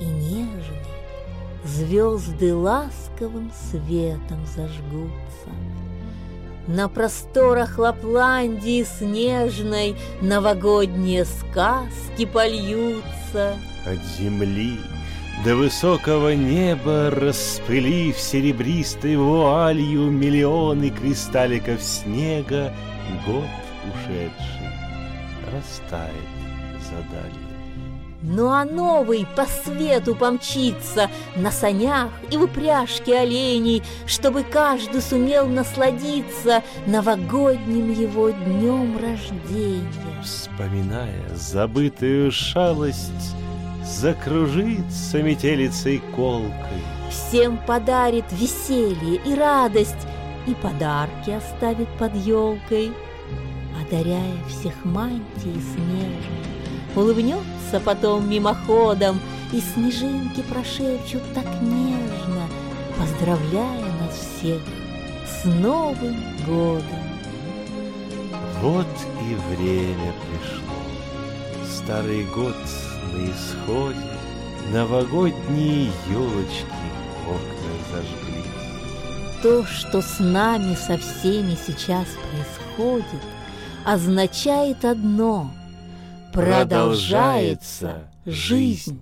и 0.00 0.04
нежный 0.04 0.77
Звезды 1.64 2.54
ласковым 2.54 3.50
светом 3.70 4.44
зажгутся. 4.54 5.50
На 6.68 6.88
просторах 6.88 7.78
Лапландии 7.78 8.84
снежной 8.84 9.96
Новогодние 10.20 11.24
сказки 11.24 12.26
польются. 12.26 13.56
От 13.86 13.98
земли 14.18 14.78
до 15.44 15.56
высокого 15.56 16.34
неба 16.34 17.10
Распылив 17.10 18.18
серебристой 18.18 19.16
вуалью 19.16 20.10
Миллионы 20.10 20.90
кристалликов 20.90 21.82
снега, 21.82 22.74
Год 23.26 23.44
ушедший 23.84 24.68
растает 25.52 26.12
за 26.82 26.96
далью. 27.10 27.37
Ну 28.20 28.48
а 28.48 28.64
новый 28.64 29.26
по 29.36 29.46
свету 29.46 30.16
помчится 30.16 31.08
На 31.36 31.52
санях 31.52 32.10
и 32.30 32.36
в 32.36 32.44
упряжке 32.44 33.18
оленей, 33.18 33.82
Чтобы 34.06 34.42
каждый 34.42 35.00
сумел 35.02 35.46
насладиться 35.46 36.64
Новогодним 36.86 37.92
его 37.92 38.30
днем 38.30 38.98
рождения. 38.98 40.22
Вспоминая 40.22 41.28
забытую 41.34 42.32
шалость, 42.32 43.36
Закружится 43.84 45.22
метелицей 45.22 46.02
колкой. 46.16 46.82
Всем 47.10 47.56
подарит 47.56 48.24
веселье 48.32 49.20
и 49.24 49.34
радость 49.34 50.08
И 50.48 50.54
подарки 50.54 51.30
оставит 51.30 51.88
под 51.98 52.16
елкой, 52.16 52.92
Одаряя 53.80 54.44
всех 54.48 54.84
мантией 54.84 55.62
снежной. 55.74 56.57
Улыбнется 56.96 57.80
потом 57.84 58.28
мимоходом, 58.28 59.20
И 59.52 59.60
снежинки 59.60 60.42
прошепчут 60.42 61.22
так 61.34 61.46
нежно, 61.62 62.46
Поздравляя 62.98 63.92
нас 64.00 64.14
всех 64.14 64.60
с 65.26 65.44
Новым 65.44 66.16
годом. 66.46 67.08
Вот 68.60 68.86
и 69.22 69.54
время 69.54 70.12
пришло. 70.26 70.74
Старый 71.64 72.24
год 72.24 72.56
на 73.12 73.30
исходе, 73.30 73.98
Новогодние 74.72 75.90
елочки 76.10 76.66
окна 77.26 77.72
зажгли. 77.92 78.44
То, 79.42 79.64
что 79.64 80.02
с 80.02 80.18
нами 80.18 80.74
со 80.74 80.98
всеми 80.98 81.56
сейчас 81.66 82.06
происходит, 82.30 83.22
означает 83.84 84.84
одно— 84.84 85.52
продолжается 86.38 88.10
жизнь. 88.24 89.00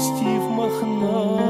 Опустив 0.00 0.50
мохнатые 0.50 1.49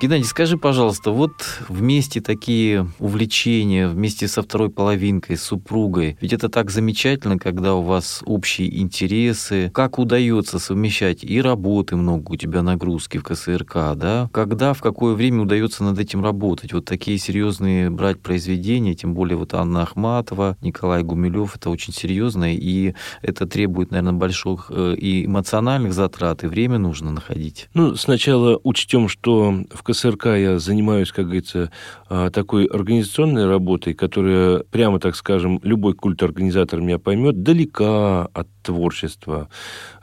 Геннадий, 0.00 0.26
скажи, 0.26 0.56
пожалуйста, 0.56 1.10
вот 1.10 1.32
вместе 1.68 2.20
такие 2.20 2.86
увлечения, 3.00 3.88
вместе 3.88 4.28
со 4.28 4.42
второй 4.42 4.70
половинкой, 4.70 5.36
с 5.36 5.42
супругой, 5.42 6.16
ведь 6.20 6.32
это 6.32 6.48
так 6.48 6.70
замечательно, 6.70 7.36
когда 7.36 7.74
у 7.74 7.82
вас 7.82 8.22
общие 8.24 8.80
интересы. 8.80 9.72
Как 9.74 9.98
удается 9.98 10.60
совмещать 10.60 11.24
и 11.24 11.42
работы 11.42 11.96
много 11.96 12.30
у 12.30 12.36
тебя 12.36 12.62
нагрузки 12.62 13.18
в 13.18 13.24
КСРК, 13.24 13.96
да? 13.96 14.30
Когда, 14.32 14.72
в 14.72 14.82
какое 14.82 15.14
время 15.14 15.42
удается 15.42 15.82
над 15.82 15.98
этим 15.98 16.22
работать? 16.22 16.72
Вот 16.72 16.84
такие 16.84 17.18
серьезные 17.18 17.90
брать 17.90 18.20
произведения, 18.20 18.94
тем 18.94 19.14
более 19.14 19.36
вот 19.36 19.52
Анна 19.52 19.82
Ахматова, 19.82 20.56
Николай 20.60 21.02
Гумилев, 21.02 21.56
это 21.56 21.70
очень 21.70 21.92
серьезно, 21.92 22.54
и 22.54 22.94
это 23.20 23.48
требует, 23.48 23.90
наверное, 23.90 24.12
больших 24.12 24.70
э, 24.72 24.94
и 24.94 25.26
эмоциональных 25.26 25.92
затрат, 25.92 26.44
и 26.44 26.46
время 26.46 26.78
нужно 26.78 27.10
находить. 27.10 27.68
Ну, 27.74 27.96
сначала 27.96 28.60
учтем, 28.62 29.08
что 29.08 29.64
в 29.74 29.87
КСРК 29.92 30.26
я 30.36 30.58
занимаюсь, 30.58 31.12
как 31.12 31.24
говорится, 31.24 31.70
а, 32.10 32.28
такой 32.30 32.66
организационной 32.66 33.46
работой, 33.46 33.94
которая, 33.94 34.58
прямо 34.70 35.00
так 35.00 35.16
скажем, 35.16 35.60
любой 35.62 35.94
культ-организатор 35.94 36.80
меня 36.80 36.98
поймет, 36.98 37.42
далека 37.42 38.26
от 38.34 38.48
творчества. 38.62 39.48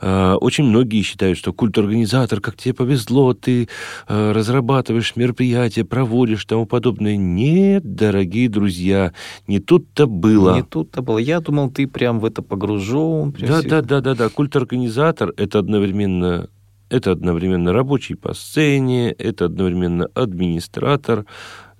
А, 0.00 0.36
Очень 0.36 0.64
многие 0.64 1.02
считают, 1.02 1.38
что 1.38 1.52
культ-организатор, 1.52 2.40
как 2.40 2.56
тебе 2.56 2.74
повезло, 2.74 3.32
ты 3.32 3.68
а, 4.08 4.32
разрабатываешь 4.32 5.14
мероприятия, 5.14 5.84
проводишь 5.84 6.44
тому 6.44 6.66
подобное. 6.66 7.16
Нет, 7.16 7.94
дорогие 7.94 8.48
друзья, 8.48 9.12
не 9.46 9.60
тут-то 9.60 10.06
было. 10.08 10.56
Не 10.56 10.62
тут-то 10.62 11.00
было. 11.02 11.18
Я 11.18 11.40
думал, 11.40 11.70
ты 11.70 11.86
прям 11.86 12.18
в 12.18 12.24
это 12.24 12.42
погружен. 12.42 13.32
Да, 13.38 13.60
всё- 13.60 13.68
да, 13.68 13.82
да, 13.82 14.00
да, 14.00 14.14
да. 14.14 14.28
Культ-организатор 14.30 15.32
это 15.36 15.60
одновременно 15.60 16.48
это 16.88 17.12
одновременно 17.12 17.72
рабочий 17.72 18.14
по 18.14 18.34
сцене, 18.34 19.10
это 19.12 19.46
одновременно 19.46 20.06
администратор. 20.14 21.26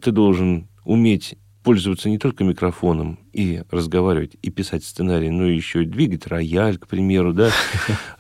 Ты 0.01 0.13
должен 0.13 0.69
уметь 0.85 1.37
пользоваться 1.67 2.09
не 2.09 2.19
только 2.19 2.45
микрофоном 2.45 3.19
и 3.33 3.65
разговаривать, 3.73 4.37
и 4.41 4.51
писать 4.51 4.85
сценарий, 4.85 5.31
но 5.31 5.47
еще 5.47 5.83
и 5.83 5.87
двигать 5.87 6.29
рояль, 6.29 6.79
к 6.79 6.87
примеру, 6.87 7.33
да, 7.33 7.51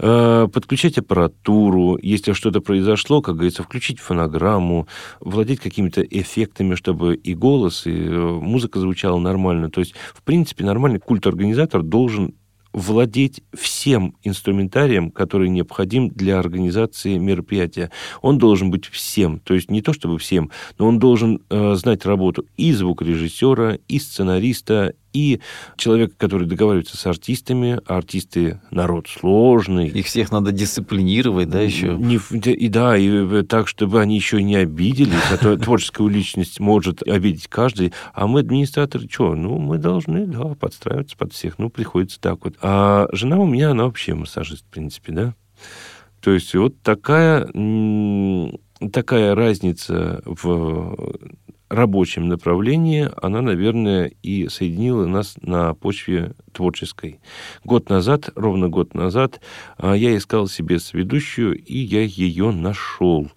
Э, 0.00 0.48
подключать 0.52 0.98
аппаратуру, 0.98 1.96
если 2.02 2.32
что-то 2.32 2.60
произошло, 2.60 3.22
как 3.22 3.36
говорится, 3.36 3.62
включить 3.62 4.00
фонограмму, 4.00 4.88
владеть 5.20 5.60
какими-то 5.60 6.02
эффектами, 6.02 6.74
чтобы 6.74 7.14
и 7.14 7.34
голос, 7.36 7.86
и 7.86 7.92
э, 7.92 8.18
музыка 8.18 8.80
звучала 8.80 9.20
нормально. 9.20 9.70
То 9.70 9.80
есть, 9.80 9.94
в 10.12 10.24
принципе, 10.24 10.64
нормальный 10.64 10.98
культ-организатор 10.98 11.84
должен 11.84 12.34
владеть 12.76 13.42
всем 13.54 14.16
инструментарием, 14.22 15.10
который 15.10 15.48
необходим 15.48 16.08
для 16.10 16.38
организации 16.38 17.16
мероприятия. 17.16 17.90
Он 18.20 18.36
должен 18.36 18.70
быть 18.70 18.84
всем, 18.84 19.40
то 19.40 19.54
есть 19.54 19.70
не 19.70 19.80
то 19.80 19.94
чтобы 19.94 20.18
всем, 20.18 20.50
но 20.78 20.86
он 20.86 20.98
должен 20.98 21.40
э, 21.48 21.74
знать 21.74 22.04
работу 22.04 22.44
и 22.58 22.72
звукорежиссера, 22.72 23.78
и 23.88 23.98
сценариста, 23.98 24.92
и 25.16 25.40
человека, 25.76 26.14
который 26.18 26.46
договаривается 26.46 26.96
с 26.96 27.06
артистами. 27.06 27.80
А 27.86 27.96
артисты 27.96 28.60
народ 28.70 29.08
сложный. 29.08 29.88
Их 29.88 30.06
всех 30.06 30.30
надо 30.30 30.52
дисциплинировать, 30.52 31.48
да, 31.48 31.60
еще. 31.60 31.94
Не 31.94 32.16
и 32.16 32.68
да, 32.68 32.96
и 32.96 33.08
э, 33.08 33.42
так, 33.48 33.68
чтобы 33.68 34.00
они 34.00 34.16
еще 34.16 34.42
не 34.42 34.56
обиделись, 34.56 35.30
а 35.30 35.38
то 35.38 35.56
творческую 35.56 36.10
личность 36.10 36.60
может 36.60 37.02
обидеть 37.02 37.48
каждый. 37.48 37.92
А 38.12 38.26
мы, 38.26 38.40
администраторы, 38.40 39.08
что? 39.10 39.34
Ну, 39.34 39.58
мы 39.58 39.78
должны, 39.78 40.26
да, 40.26 40.54
подстраиваться 40.54 41.16
под 41.16 41.32
всех. 41.32 41.58
Ну, 41.58 41.70
приходится 41.70 42.20
так 42.20 42.44
вот. 42.44 42.54
А 42.60 43.08
жена 43.12 43.38
у 43.38 43.46
меня, 43.46 43.70
она 43.70 43.84
вообще 43.84 44.14
массажист, 44.14 44.64
в 44.66 44.70
принципе, 44.70 45.12
да. 45.12 45.34
То 46.20 46.32
есть 46.32 46.54
вот 46.54 46.80
такая, 46.82 47.46
такая 48.92 49.34
разница 49.34 50.22
в 50.24 50.96
рабочем 51.68 52.28
направлении, 52.28 53.08
она, 53.20 53.42
наверное, 53.42 54.12
и 54.22 54.48
соединила 54.48 55.06
нас 55.06 55.34
на 55.42 55.74
почве 55.74 56.32
творческой. 56.52 57.20
Год 57.64 57.88
назад, 57.88 58.30
ровно 58.34 58.68
год 58.68 58.94
назад, 58.94 59.40
а, 59.76 59.94
я 59.94 60.16
искал 60.16 60.48
себе 60.48 60.78
сведущую, 60.78 61.58
и 61.58 61.78
я 61.78 62.02
ее 62.02 62.50
нашел. 62.50 63.30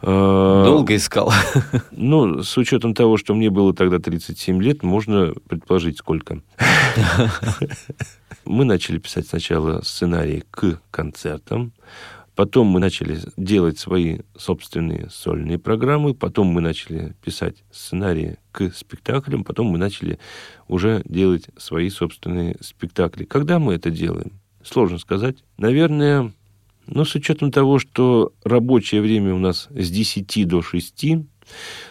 А, 0.00 0.64
Долго 0.64 0.96
искал. 0.96 1.32
Ну, 1.92 2.42
с 2.42 2.56
учетом 2.56 2.94
того, 2.94 3.16
что 3.16 3.34
мне 3.34 3.50
было 3.50 3.74
тогда 3.74 3.98
37 3.98 4.62
лет, 4.62 4.82
можно 4.82 5.32
предположить, 5.48 5.98
сколько. 5.98 6.40
Мы 8.44 8.64
начали 8.64 8.98
писать 8.98 9.28
сначала 9.28 9.82
сценарии 9.82 10.42
к 10.50 10.80
концертам, 10.90 11.72
потом 12.34 12.66
мы 12.68 12.80
начали 12.80 13.18
делать 13.36 13.78
свои 13.78 14.20
собственные 14.36 15.08
сольные 15.10 15.58
программы, 15.58 16.14
потом 16.14 16.48
мы 16.48 16.60
начали 16.60 17.14
писать 17.24 17.56
сценарии 17.70 18.38
к 18.52 18.72
спектаклям, 18.74 19.44
потом 19.44 19.66
мы 19.66 19.78
начали 19.78 20.18
уже 20.68 21.02
делать 21.04 21.46
свои 21.56 21.90
собственные 21.90 22.56
спектакли. 22.60 23.24
Когда 23.24 23.58
мы 23.58 23.74
это 23.74 23.90
делаем? 23.90 24.32
Сложно 24.62 24.98
сказать. 24.98 25.36
Наверное, 25.58 26.32
ну, 26.86 27.04
с 27.04 27.14
учетом 27.14 27.50
того, 27.50 27.78
что 27.78 28.32
рабочее 28.44 29.00
время 29.00 29.34
у 29.34 29.38
нас 29.38 29.68
с 29.70 29.90
10 29.90 30.46
до 30.46 30.62
6, 30.62 31.04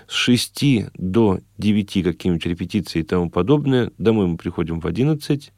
с 0.07 0.13
6 0.13 0.65
до 0.95 1.39
9 1.57 2.03
какие-нибудь 2.03 2.45
репетиции 2.45 2.99
и 2.99 3.03
тому 3.03 3.29
подобное, 3.29 3.91
домой 3.97 4.27
мы 4.27 4.37
приходим 4.37 4.79
в 4.79 4.87
11, 4.87 5.51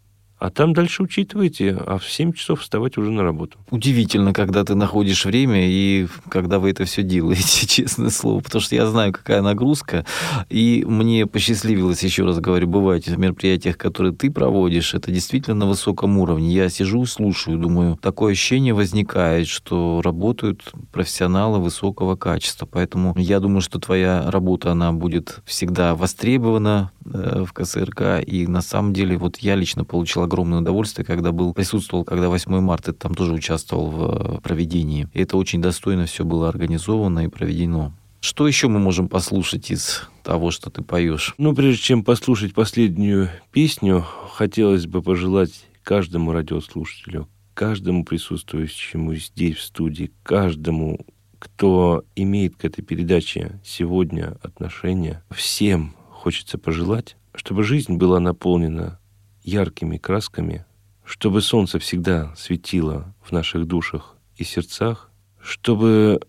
А 0.44 0.50
там 0.50 0.74
дальше 0.74 1.04
учитывайте, 1.04 1.72
а 1.88 1.98
в 1.98 2.04
7 2.04 2.34
часов 2.34 2.60
вставать 2.60 2.98
уже 2.98 3.12
на 3.12 3.24
работу. 3.24 3.58
Удивительно, 3.72 4.34
когда 4.34 4.66
ты 4.66 4.76
находишь 4.76 5.24
время 5.24 5.70
и 5.70 6.08
когда 6.28 6.60
вы 6.60 6.72
это 6.72 6.84
все 6.84 7.02
делаете, 7.02 7.66
честное 7.66 8.10
слово, 8.10 8.42
потому 8.42 8.62
что 8.62 8.76
я 8.76 8.86
знаю, 8.88 9.14
какая 9.14 9.42
нагрузка, 9.42 10.06
и 10.50 10.84
мне 10.86 11.28
посчастливилось, 11.28 12.04
еще 12.04 12.26
раз 12.26 12.42
говорю, 12.42 12.68
бывать 12.68 13.08
в 13.08 13.18
мероприятиях, 13.18 13.78
которые 13.78 14.14
ты 14.14 14.30
проводишь, 14.30 14.94
это 14.94 15.12
действительно 15.12 15.56
на 15.56 15.66
высоком 15.66 16.18
уровне. 16.18 16.54
Я 16.54 16.68
сижу, 16.68 17.06
слушаю, 17.06 17.58
думаю, 17.58 17.98
такое 18.02 18.34
ощущение 18.34 18.74
возникает, 18.74 19.48
что 19.48 20.02
работают 20.04 20.74
профессионалы 20.92 21.60
высокого 21.60 22.18
качества, 22.18 22.68
поэтому 22.70 23.14
я 23.18 23.40
думаю, 23.40 23.62
что 23.62 23.80
твоя 23.80 24.30
работа, 24.30 24.74
она 24.74 24.92
будет 24.92 25.40
всегда 25.46 25.96
востребована 25.96 26.92
э, 27.06 27.46
в 27.48 27.54
КСРК, 27.54 28.22
и 28.28 28.46
на 28.46 28.62
самом 28.62 28.92
деле 28.92 29.16
вот 29.16 29.38
я 29.38 29.56
лично 29.56 29.86
получил 29.86 30.24
огромное 30.34 30.60
удовольствие, 30.60 31.06
когда 31.06 31.32
был, 31.32 31.54
присутствовал, 31.54 32.04
когда 32.04 32.28
8 32.28 32.60
марта 32.60 32.92
там 32.92 33.14
тоже 33.14 33.34
участвовал 33.34 33.92
в 33.92 34.38
э, 34.38 34.42
проведении. 34.42 35.08
И 35.14 35.22
это 35.22 35.38
очень 35.38 35.62
достойно 35.62 36.08
все 36.08 36.26
было 36.26 36.50
организовано 36.50 37.26
и 37.26 37.28
проведено. 37.28 37.94
Что 38.20 38.48
еще 38.48 38.68
мы 38.68 38.80
можем 38.80 39.10
послушать 39.10 39.70
из 39.70 40.10
того, 40.24 40.50
что 40.50 40.72
ты 40.72 40.82
поешь? 40.82 41.36
Ну, 41.38 41.54
прежде 41.54 41.84
чем 41.84 42.04
послушать 42.04 42.54
последнюю 42.54 43.30
песню, 43.52 44.06
хотелось 44.34 44.88
бы 44.88 45.04
пожелать 45.04 45.66
каждому 45.84 46.32
радиослушателю, 46.32 47.28
каждому 47.54 48.04
присутствующему 48.04 49.14
здесь, 49.16 49.58
в 49.58 49.62
студии, 49.62 50.12
каждому, 50.24 51.06
кто 51.38 52.06
имеет 52.16 52.56
к 52.56 52.66
этой 52.66 52.82
передаче 52.82 53.60
сегодня 53.64 54.38
отношение, 54.42 55.22
всем 55.30 55.94
хочется 56.10 56.58
пожелать, 56.58 57.18
чтобы 57.36 57.64
жизнь 57.64 57.98
была 57.98 58.20
наполнена 58.20 59.00
яркими 59.44 59.98
красками, 59.98 60.66
чтобы 61.06 61.42
солнце 61.42 61.80
всегда 61.80 62.34
светило 62.36 63.14
в 63.22 63.32
наших 63.32 63.66
душах 63.66 64.16
и 64.38 64.44
сердцах, 64.44 65.12
чтобы 65.42 66.22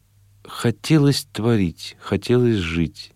хотелось 0.44 1.26
творить, 1.32 1.96
хотелось 2.00 2.56
жить, 2.56 3.12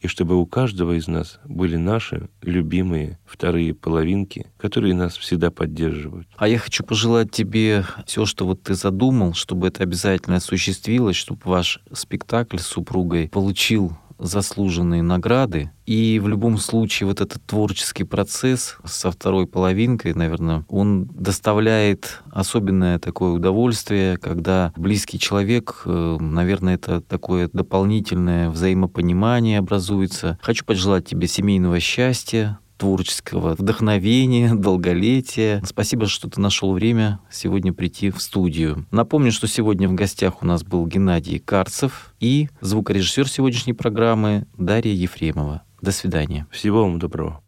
и 0.00 0.06
чтобы 0.06 0.36
у 0.36 0.46
каждого 0.46 0.96
из 0.96 1.08
нас 1.08 1.38
были 1.44 1.76
наши 1.76 2.30
любимые 2.40 3.18
вторые 3.26 3.74
половинки, 3.74 4.50
которые 4.56 4.94
нас 4.94 5.16
всегда 5.16 5.50
поддерживают. 5.50 6.26
А 6.36 6.48
я 6.48 6.58
хочу 6.58 6.84
пожелать 6.84 7.30
тебе 7.30 7.84
все, 8.06 8.24
что 8.24 8.46
вот 8.46 8.62
ты 8.62 8.74
задумал, 8.74 9.34
чтобы 9.34 9.68
это 9.68 9.82
обязательно 9.82 10.36
осуществилось, 10.36 11.16
чтобы 11.16 11.42
ваш 11.44 11.80
спектакль 11.92 12.58
с 12.58 12.66
супругой 12.66 13.28
получил 13.28 13.92
заслуженные 14.20 15.02
награды. 15.02 15.70
И 15.86 16.20
в 16.22 16.28
любом 16.28 16.58
случае 16.58 17.08
вот 17.08 17.20
этот 17.20 17.44
творческий 17.44 18.04
процесс 18.04 18.76
со 18.84 19.10
второй 19.10 19.46
половинкой, 19.46 20.14
наверное, 20.14 20.64
он 20.68 21.06
доставляет 21.06 22.22
особенное 22.30 22.98
такое 22.98 23.32
удовольствие, 23.32 24.16
когда 24.18 24.72
близкий 24.76 25.18
человек, 25.18 25.82
э, 25.84 26.16
наверное, 26.20 26.74
это 26.74 27.00
такое 27.00 27.50
дополнительное 27.52 28.50
взаимопонимание 28.50 29.58
образуется. 29.58 30.38
Хочу 30.42 30.64
пожелать 30.64 31.06
тебе 31.06 31.26
семейного 31.26 31.80
счастья, 31.80 32.60
творческого 32.80 33.54
вдохновения, 33.54 34.54
долголетия. 34.54 35.62
Спасибо, 35.64 36.06
что 36.06 36.28
ты 36.28 36.40
нашел 36.40 36.72
время 36.72 37.20
сегодня 37.30 37.72
прийти 37.72 38.10
в 38.10 38.20
студию. 38.20 38.86
Напомню, 38.90 39.30
что 39.30 39.46
сегодня 39.46 39.88
в 39.88 39.92
гостях 39.92 40.42
у 40.42 40.46
нас 40.46 40.64
был 40.64 40.86
Геннадий 40.86 41.38
Карцев 41.38 42.14
и 42.18 42.48
звукорежиссер 42.60 43.28
сегодняшней 43.28 43.74
программы 43.74 44.46
Дарья 44.56 44.92
Ефремова. 44.92 45.62
До 45.82 45.92
свидания. 45.92 46.46
Всего 46.50 46.82
вам 46.82 46.98
доброго. 46.98 47.42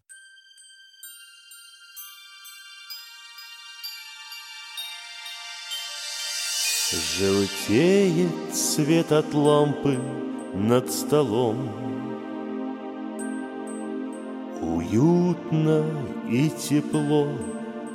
Желтеет 7.18 8.54
свет 8.54 9.12
от 9.12 9.32
лампы 9.32 9.98
над 10.54 10.90
столом 10.90 11.91
Уютно 14.62 15.84
и 16.30 16.48
тепло, 16.48 17.26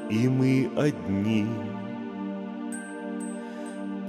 и 0.09 0.28
мы 0.28 0.70
одни. 0.76 1.47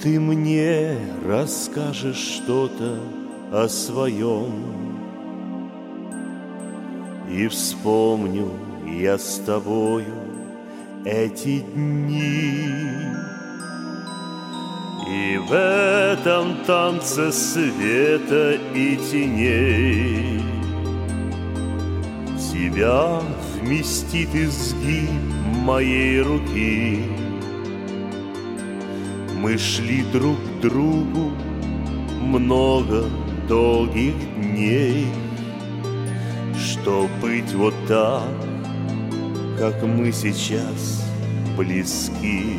Ты 0.02 0.18
мне 0.18 0.98
расскажешь 1.24 2.16
что-то 2.16 2.98
о 3.52 3.68
своем, 3.68 4.98
И 7.30 7.46
вспомню 7.46 8.50
я 8.86 9.18
с 9.18 9.38
тобою 9.46 10.14
эти 11.04 11.60
дни. 11.60 12.64
И 15.08 15.38
в 15.38 15.52
этом 15.52 16.64
танце 16.66 17.30
света 17.30 18.58
и 18.74 18.96
теней 18.96 20.57
Тебя 22.58 23.22
вместит 23.54 24.34
изгиб 24.34 25.08
моей 25.64 26.20
руки. 26.22 27.04
Мы 29.36 29.56
шли 29.56 30.02
друг 30.12 30.36
к 30.36 30.60
другу 30.62 31.30
много 32.20 33.04
долгих 33.48 34.14
дней, 34.34 35.06
Чтоб 36.58 37.08
быть 37.22 37.54
вот 37.54 37.74
так, 37.86 38.24
как 39.56 39.80
мы 39.84 40.10
сейчас 40.10 41.06
близки. 41.56 42.56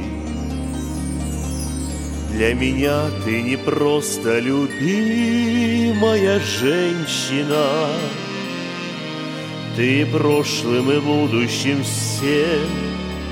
Для 2.32 2.54
меня 2.54 3.02
ты 3.26 3.42
не 3.42 3.58
просто 3.58 4.40
любимая 4.40 6.40
женщина, 6.40 7.90
Ты 9.80 10.06
прошлым 10.06 10.92
и 10.92 11.00
будущим 11.00 11.82
всем 11.84 12.68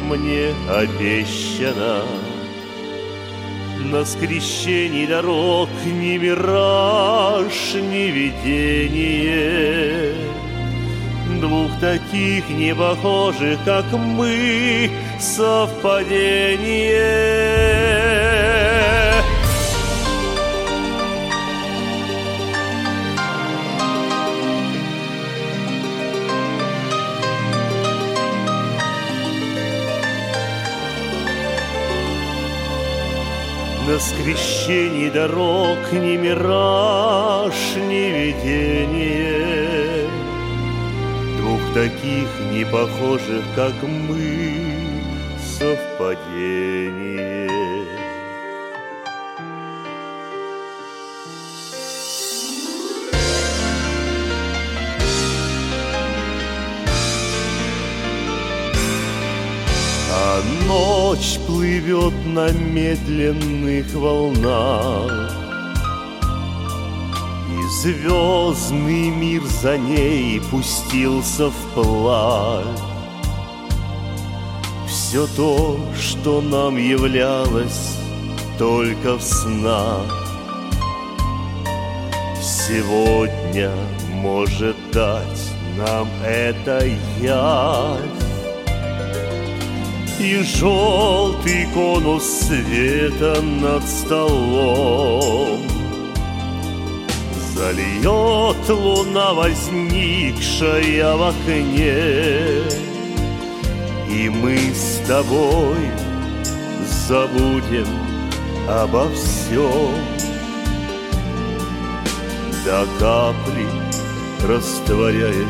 мне 0.07 0.55
обещана. 0.69 2.03
На 3.91 4.05
скрещении 4.05 5.05
дорог 5.05 5.67
ни 5.83 6.17
мираж, 6.17 7.73
ни 7.73 8.11
видение 8.11 10.15
Двух 11.41 11.77
таких 11.81 12.49
не 12.49 12.73
похожих, 12.73 13.59
как 13.65 13.91
мы, 13.91 14.89
совпадение. 15.19 17.96
На 33.87 33.99
скрещении 33.99 35.09
дорог 35.09 35.91
ни 35.93 36.17
мираж, 36.17 37.55
ни 37.77 38.11
видение 38.17 40.09
Двух 41.37 41.61
таких 41.73 42.27
не 42.51 42.65
похожих, 42.65 43.45
как 43.55 43.73
мы, 43.83 44.51
совпадение. 45.57 47.56
Ночь 60.67 61.39
плывет 61.47 62.13
на 62.25 62.51
медленных 62.51 63.93
волнах 63.93 65.31
И 67.49 67.81
звездный 67.81 69.09
мир 69.09 69.43
за 69.43 69.77
ней 69.77 70.41
пустился 70.51 71.49
вплавь 71.49 72.65
Все 74.87 75.25
то, 75.35 75.79
что 75.99 76.41
нам 76.41 76.77
являлось 76.77 77.97
только 78.57 79.17
в 79.17 79.21
снах. 79.21 80.27
Сегодня 82.41 83.71
может 84.09 84.75
дать 84.91 85.51
нам 85.77 86.07
это 86.25 86.83
явь 87.21 88.16
и 90.19 90.41
желтый 90.43 91.67
конус 91.73 92.23
света 92.23 93.41
над 93.41 93.83
столом. 93.87 95.61
Зальет 97.53 98.69
луна, 98.69 99.33
возникшая 99.33 101.15
в 101.15 101.23
окне 101.23 102.61
И 104.09 104.29
мы 104.29 104.57
с 104.75 105.01
тобой 105.07 105.77
забудем 107.07 107.87
обо 108.69 109.09
всем. 109.09 109.91
До 112.63 112.85
капли 112.99 113.65
растворяясь 114.45 115.45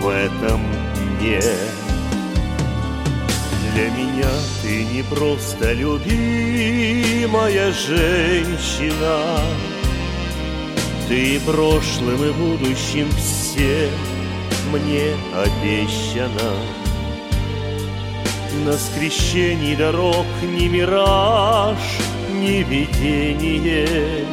в 0.00 0.08
этом 0.08 0.60
дне 1.18 1.40
Для 3.74 3.90
меня 3.90 4.28
ты 4.60 4.84
не 4.84 5.02
просто 5.02 5.72
любимая 5.72 7.72
женщина. 7.72 9.40
Ты 11.08 11.40
прошлым 11.40 12.22
и 12.22 12.30
будущим 12.32 13.08
все 13.12 13.88
мне 14.70 15.14
обещана. 15.34 16.52
На 18.66 18.74
скрещении 18.74 19.74
дорог 19.74 20.26
ни 20.42 20.68
мираж, 20.68 21.78
ни 22.30 22.62
видение. 22.62 24.26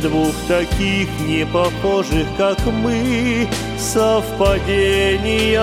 Двух 0.00 0.34
таких 0.48 1.10
не 1.26 1.44
похожих, 1.44 2.26
как 2.38 2.58
мы, 2.66 3.46
совпадения 3.78 5.62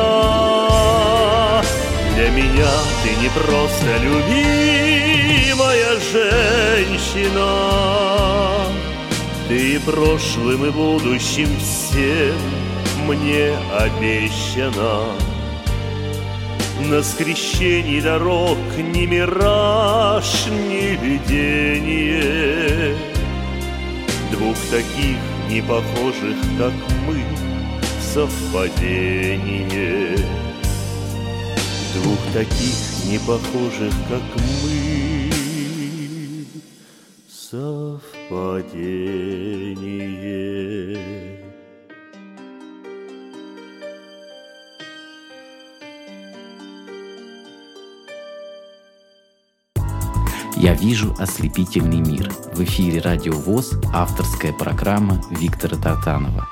Для 2.16 2.30
меня. 2.30 2.70
Ты 3.04 3.10
не 3.16 3.30
просто 3.30 3.98
любимая 4.04 6.00
женщина. 6.12 7.50
Ты 9.48 9.80
прошлым 9.80 10.66
и 10.66 10.70
будущим 10.70 11.50
всем 11.58 12.38
мне 13.08 13.56
обещана. 13.80 15.06
На 16.82 17.02
скрещении 17.02 18.00
дорог 18.00 18.60
ни 18.78 19.08
мираж, 19.08 20.46
ни 20.52 20.96
видение. 21.04 22.96
Двух 24.30 24.58
таких 24.70 25.18
не 25.50 25.62
похожих, 25.62 26.38
как 26.60 26.74
мы, 27.08 27.24
совпадение 28.14 29.74
Двух 31.94 32.20
таких 32.34 32.76
не 33.06 33.20
похожих, 33.20 33.94
как 34.10 34.24
мы, 34.36 35.32
совпадение 37.30 38.64
«Я 50.56 50.74
вижу 50.74 51.14
ослепительный 51.20 52.00
мир». 52.00 52.32
В 52.54 52.64
эфире 52.64 53.02
«Радио 53.02 53.34
ВОЗ» 53.34 53.74
авторская 53.94 54.54
программа 54.54 55.22
Виктора 55.30 55.78
Тартанова. 55.78 56.48